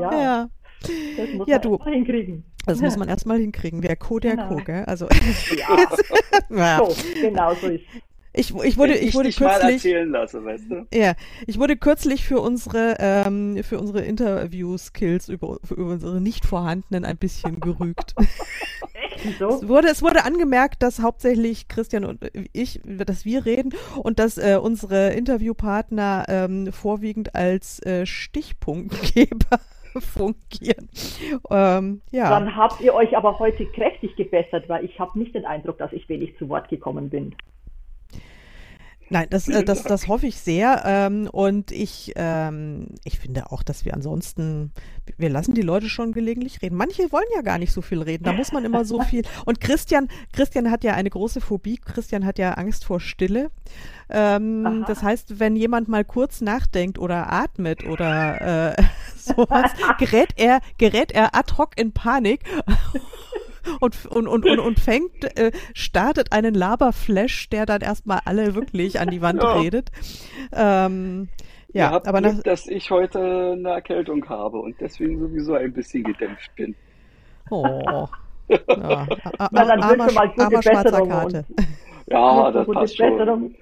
[0.00, 0.12] Ja.
[0.12, 0.48] ja.
[0.80, 2.44] Das muss ja, man du, hinkriegen.
[2.68, 3.80] Das muss man erstmal hinkriegen.
[3.82, 4.48] Der Co, der genau.
[4.48, 4.84] Co, gell?
[4.84, 5.08] Also.
[5.56, 5.88] Ja.
[6.56, 6.78] ja.
[6.78, 7.84] So, genau so ist
[8.38, 9.84] ich, ich wurde, ich, ich wurde kürzlich.
[10.06, 10.86] Lasse, weißt du?
[10.94, 11.14] Ja,
[11.46, 17.16] ich wurde kürzlich für unsere, ähm, für unsere Interview-Skills über, für unsere nicht vorhandenen ein
[17.16, 18.14] bisschen gerügt.
[18.92, 19.48] Echt so?
[19.48, 24.38] Es wurde, es wurde angemerkt, dass hauptsächlich Christian und ich, dass wir reden und dass
[24.38, 29.58] äh, unsere Interviewpartner ähm, vorwiegend als äh, Stichpunktgeber
[30.14, 30.88] fungieren.
[31.50, 32.30] Ähm, ja.
[32.30, 35.92] Dann habt ihr euch aber heute kräftig gebessert, weil ich habe nicht den Eindruck, dass
[35.92, 37.34] ich wenig zu Wort gekommen bin.
[39.10, 40.82] Nein, das, äh, das, das hoffe ich sehr.
[40.84, 44.72] Ähm, und ich, ähm, ich finde auch, dass wir ansonsten,
[45.16, 46.76] wir lassen die Leute schon gelegentlich reden.
[46.76, 48.24] Manche wollen ja gar nicht so viel reden.
[48.24, 49.22] Da muss man immer so viel.
[49.46, 51.78] Und Christian, Christian hat ja eine große Phobie.
[51.78, 53.50] Christian hat ja Angst vor Stille.
[54.10, 58.82] Ähm, das heißt, wenn jemand mal kurz nachdenkt oder atmet oder äh,
[59.16, 62.40] sowas, gerät er, gerät er ad hoc in Panik
[63.80, 69.00] und, und, und, und, und fängt, äh, startet einen Laberflash, der dann erstmal alle wirklich
[69.00, 69.60] an die Wand ja.
[69.60, 69.90] redet.
[70.52, 71.28] Ähm,
[71.72, 75.72] ja, habt aber Glück, nach, dass ich heute eine Erkältung habe und deswegen sowieso ein
[75.72, 76.74] bisschen gedämpft bin.
[77.50, 78.08] Oh.
[78.50, 79.06] Ja,
[79.50, 81.44] Na, dann armer, mal armer schwarzer Karte.
[82.06, 83.54] Ja, das passt schon.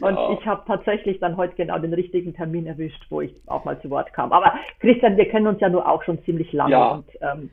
[0.00, 0.32] Und ja.
[0.32, 3.90] ich habe tatsächlich dann heute genau den richtigen Termin erwischt, wo ich auch mal zu
[3.90, 4.32] Wort kam.
[4.32, 6.72] Aber Christian, wir kennen uns ja nur auch schon ziemlich lange.
[6.72, 6.92] Ja.
[6.92, 7.50] Und ähm,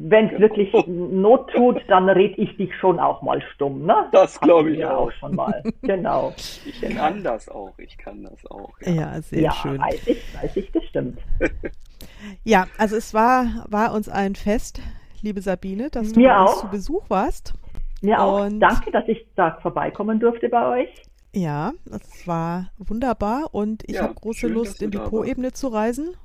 [0.00, 4.08] wenn es wirklich Not tut, dann red ich dich schon auch mal stumm, ne?
[4.12, 5.08] Das glaube ich auch.
[5.08, 5.12] auch.
[5.12, 5.62] schon mal.
[5.82, 6.32] Genau.
[6.64, 8.70] Ich kann das auch, ich kann das auch.
[8.80, 9.80] Ja, ja sehr ja, schön.
[9.80, 11.18] Weiß ich, weiß ich bestimmt.
[12.44, 14.80] ja, also es war, war uns ein Fest,
[15.20, 17.54] liebe Sabine, dass du Mir uns zu Besuch warst.
[18.00, 18.48] Mir auch.
[18.48, 21.02] Danke, dass ich da vorbeikommen durfte bei euch.
[21.34, 25.68] Ja, das war wunderbar und ich ja, habe große schön, Lust, in die Po-Ebene zu
[25.68, 26.16] reisen.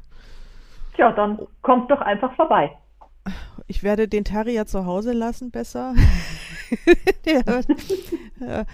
[0.95, 2.71] Tja, dann kommt doch einfach vorbei.
[3.73, 5.95] Ich werde den Terrier zu Hause lassen, besser.
[7.25, 7.39] Der,
[8.39, 8.65] äh,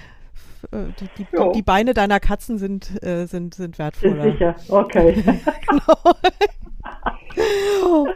[1.00, 4.26] die, die, die, Beine deiner Katzen sind, äh, sind, sind wertvoller.
[4.26, 5.14] Ist sicher, okay.
[7.34, 8.08] genau.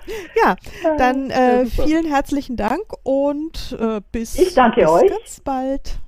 [0.44, 0.56] ja,
[0.98, 5.10] dann äh, vielen herzlichen Dank und äh, bis, ich danke bis euch.
[5.10, 6.00] ganz bald.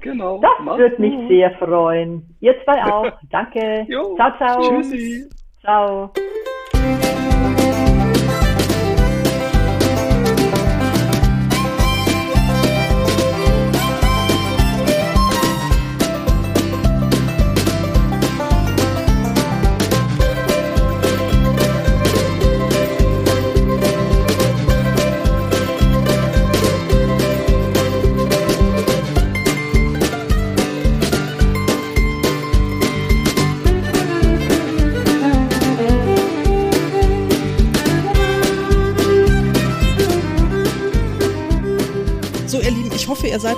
[0.00, 0.40] Genau.
[0.40, 2.34] Das würde mich sehr freuen.
[2.40, 3.12] Ihr zwei auch.
[3.30, 3.86] Danke.
[3.88, 4.16] Jo.
[4.16, 4.60] Ciao, ciao.
[4.60, 5.28] Tschüssi.
[5.60, 6.12] Ciao.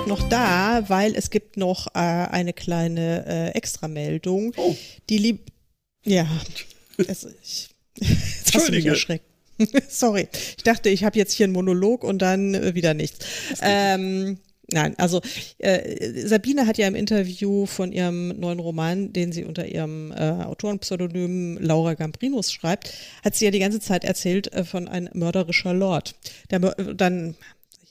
[0.09, 4.53] Noch da, weil es gibt noch äh, eine kleine äh, Extrameldung.
[4.57, 4.75] Oh.
[5.09, 5.51] Die lieb.
[6.03, 6.27] Ja.
[6.97, 9.25] Es, ich, jetzt hast du mich erschreckt.
[9.89, 10.27] Sorry.
[10.57, 13.25] Ich dachte, ich habe jetzt hier einen Monolog und dann äh, wieder nichts.
[13.61, 14.39] Ähm,
[14.71, 15.21] nein, also
[15.59, 20.15] äh, Sabine hat ja im Interview von ihrem neuen Roman, den sie unter ihrem äh,
[20.15, 25.73] Autorenpseudonym Laura Gambrinus schreibt, hat sie ja die ganze Zeit erzählt äh, von ein mörderischer
[25.73, 26.15] Lord.
[26.49, 27.35] Der, dann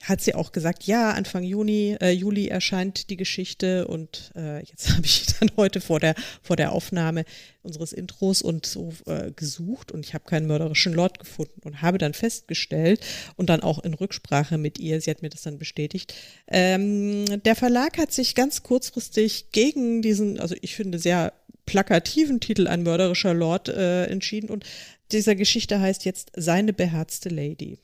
[0.04, 4.90] hat sie auch gesagt, ja, Anfang Juni, äh, Juli erscheint die Geschichte und äh, jetzt
[4.96, 7.24] habe ich dann heute vor der, vor der Aufnahme
[7.62, 11.98] unseres Intros und so äh, gesucht und ich habe keinen mörderischen Lord gefunden und habe
[11.98, 13.00] dann festgestellt
[13.36, 16.14] und dann auch in Rücksprache mit ihr, sie hat mir das dann bestätigt,
[16.46, 21.32] ähm, der Verlag hat sich ganz kurzfristig gegen diesen, also ich finde sehr
[21.66, 24.64] plakativen Titel Ein mörderischer Lord äh, entschieden und
[25.12, 27.78] dieser Geschichte heißt jetzt Seine beherzte Lady.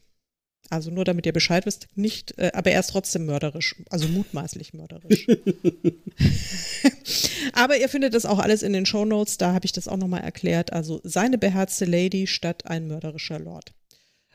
[0.71, 4.73] Also nur damit ihr Bescheid wisst, nicht, äh, aber er ist trotzdem mörderisch, also mutmaßlich
[4.73, 5.27] mörderisch.
[7.53, 9.99] aber ihr findet das auch alles in den Show Notes, da habe ich das auch
[9.99, 10.73] nochmal erklärt.
[10.73, 13.75] Also seine beherzte Lady statt ein mörderischer Lord.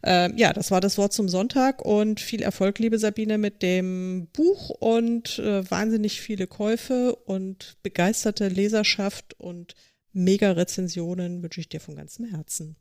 [0.03, 4.27] Ähm, ja, das war das Wort zum Sonntag und viel Erfolg, liebe Sabine, mit dem
[4.31, 9.75] Buch und äh, wahnsinnig viele Käufe und begeisterte Leserschaft und
[10.13, 12.77] mega Rezensionen wünsche ich dir von ganzem Herzen.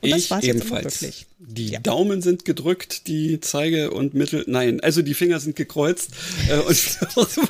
[0.00, 1.04] Und ich ebenfalls.
[1.38, 1.80] Die ja.
[1.80, 6.10] Daumen sind gedrückt, die Zeige und Mittel, nein, also die Finger sind gekreuzt.
[6.48, 6.76] äh, und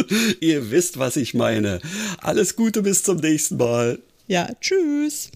[0.40, 1.80] Ihr wisst, was ich meine.
[2.18, 3.98] Alles Gute bis zum nächsten Mal.
[4.26, 5.30] Ja, tschüss.